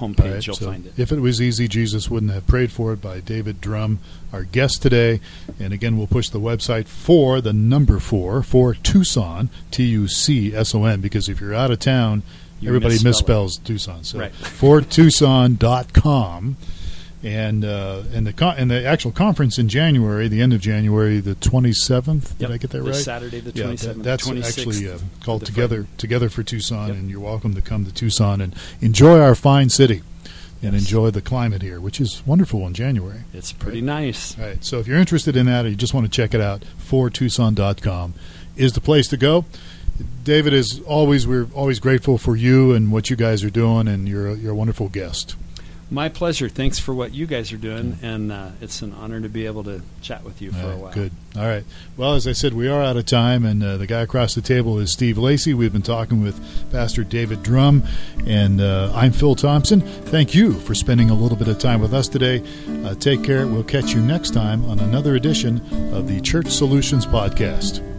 homepage, 0.00 0.34
right, 0.34 0.46
you'll 0.46 0.56
so 0.56 0.66
find 0.66 0.86
it. 0.86 0.98
If 0.98 1.12
it 1.12 1.20
was 1.20 1.40
easy, 1.40 1.68
Jesus 1.68 2.10
wouldn't 2.10 2.32
have 2.32 2.46
prayed 2.46 2.72
for 2.72 2.92
it 2.92 3.00
by 3.00 3.20
David 3.20 3.60
Drum, 3.60 4.00
our 4.32 4.44
guest 4.44 4.82
today. 4.82 5.20
And 5.58 5.72
again, 5.72 5.96
we'll 5.96 6.06
push 6.06 6.28
the 6.28 6.40
website 6.40 6.88
for 6.88 7.40
the 7.40 7.52
number 7.52 8.00
four 8.00 8.42
for 8.42 8.74
Tucson, 8.74 9.50
T 9.70 9.84
U 9.84 10.08
C 10.08 10.54
S 10.54 10.74
O 10.74 10.84
N, 10.84 11.00
because 11.00 11.28
if 11.28 11.40
you're 11.40 11.54
out 11.54 11.70
of 11.70 11.78
town, 11.78 12.22
you 12.60 12.68
everybody 12.68 12.96
misspells 12.96 13.58
it. 13.60 13.64
Tucson. 13.64 14.04
So 14.04 14.18
right. 14.18 14.34
for 14.34 14.80
Tucson.com. 14.80 16.56
And 17.22 17.66
uh, 17.66 18.02
and 18.14 18.26
the 18.26 18.32
con- 18.32 18.54
and 18.56 18.70
the 18.70 18.82
actual 18.86 19.12
conference 19.12 19.58
in 19.58 19.68
January, 19.68 20.26
the 20.26 20.40
end 20.40 20.54
of 20.54 20.62
January, 20.62 21.20
the 21.20 21.34
twenty 21.34 21.74
seventh. 21.74 22.38
Did 22.38 22.48
yep. 22.48 22.50
I 22.50 22.56
get 22.56 22.70
that 22.70 22.78
this 22.82 22.96
right? 22.96 23.04
Saturday, 23.04 23.40
the 23.40 23.52
twenty 23.52 23.76
seventh. 23.76 24.06
Yeah, 24.06 24.16
that, 24.16 24.26
that's 24.26 24.58
actually 24.58 24.90
uh, 24.90 24.98
called 25.22 25.44
Together 25.44 25.86
Together 25.98 26.30
for 26.30 26.42
Tucson, 26.42 26.88
yep. 26.88 26.96
and 26.96 27.10
you're 27.10 27.20
welcome 27.20 27.54
to 27.54 27.60
come 27.60 27.84
to 27.84 27.92
Tucson 27.92 28.40
and 28.40 28.56
enjoy 28.80 29.20
our 29.20 29.34
fine 29.34 29.68
city 29.68 30.02
and 30.62 30.74
yes. 30.74 30.82
enjoy 30.82 31.10
the 31.10 31.22
climate 31.22 31.62
here, 31.62 31.80
which 31.80 32.00
is 32.00 32.22
wonderful 32.26 32.66
in 32.66 32.74
January. 32.74 33.20
It's 33.32 33.52
pretty 33.52 33.78
right? 33.78 34.02
nice. 34.02 34.38
All 34.38 34.44
right. 34.44 34.64
So 34.64 34.78
if 34.78 34.86
you're 34.86 34.98
interested 34.98 35.36
in 35.36 35.46
that 35.46 35.64
or 35.64 35.68
you 35.68 35.76
just 35.76 35.94
want 35.94 36.06
to 36.06 36.10
check 36.10 36.34
it 36.34 36.40
out, 36.40 36.64
fortucson.com 36.78 38.14
is 38.56 38.72
the 38.72 38.80
place 38.80 39.08
to 39.08 39.16
go. 39.16 39.44
David 40.24 40.52
is 40.52 40.80
always 40.86 41.26
we're 41.26 41.48
always 41.54 41.78
grateful 41.80 42.18
for 42.18 42.36
you 42.36 42.72
and 42.72 42.90
what 42.92 43.10
you 43.10 43.16
guys 43.16 43.44
are 43.44 43.50
doing, 43.50 43.88
and 43.88 44.08
you're 44.08 44.34
you're 44.34 44.52
a 44.52 44.56
wonderful 44.56 44.88
guest. 44.88 45.36
My 45.92 46.08
pleasure. 46.08 46.48
Thanks 46.48 46.78
for 46.78 46.94
what 46.94 47.12
you 47.12 47.26
guys 47.26 47.52
are 47.52 47.56
doing, 47.56 47.98
and 48.00 48.30
uh, 48.30 48.50
it's 48.60 48.80
an 48.82 48.92
honor 48.92 49.20
to 49.20 49.28
be 49.28 49.46
able 49.46 49.64
to 49.64 49.82
chat 50.02 50.22
with 50.22 50.40
you 50.40 50.52
for 50.52 50.66
right, 50.66 50.72
a 50.72 50.76
while. 50.76 50.92
Good. 50.92 51.10
All 51.36 51.46
right. 51.46 51.64
Well, 51.96 52.14
as 52.14 52.28
I 52.28 52.32
said, 52.32 52.54
we 52.54 52.68
are 52.68 52.80
out 52.80 52.96
of 52.96 53.06
time, 53.06 53.44
and 53.44 53.60
uh, 53.62 53.76
the 53.76 53.88
guy 53.88 54.02
across 54.02 54.36
the 54.36 54.40
table 54.40 54.78
is 54.78 54.92
Steve 54.92 55.18
Lacey. 55.18 55.52
We've 55.52 55.72
been 55.72 55.82
talking 55.82 56.22
with 56.22 56.40
Pastor 56.70 57.02
David 57.02 57.42
Drum, 57.42 57.82
and 58.24 58.60
uh, 58.60 58.92
I'm 58.94 59.10
Phil 59.10 59.34
Thompson. 59.34 59.80
Thank 59.80 60.32
you 60.32 60.60
for 60.60 60.76
spending 60.76 61.10
a 61.10 61.14
little 61.14 61.36
bit 61.36 61.48
of 61.48 61.58
time 61.58 61.80
with 61.80 61.92
us 61.92 62.06
today. 62.06 62.44
Uh, 62.84 62.94
take 62.94 63.24
care. 63.24 63.48
We'll 63.48 63.64
catch 63.64 63.92
you 63.92 64.00
next 64.00 64.32
time 64.32 64.64
on 64.66 64.78
another 64.78 65.16
edition 65.16 65.56
of 65.92 66.06
the 66.06 66.20
Church 66.20 66.48
Solutions 66.48 67.04
Podcast. 67.04 67.89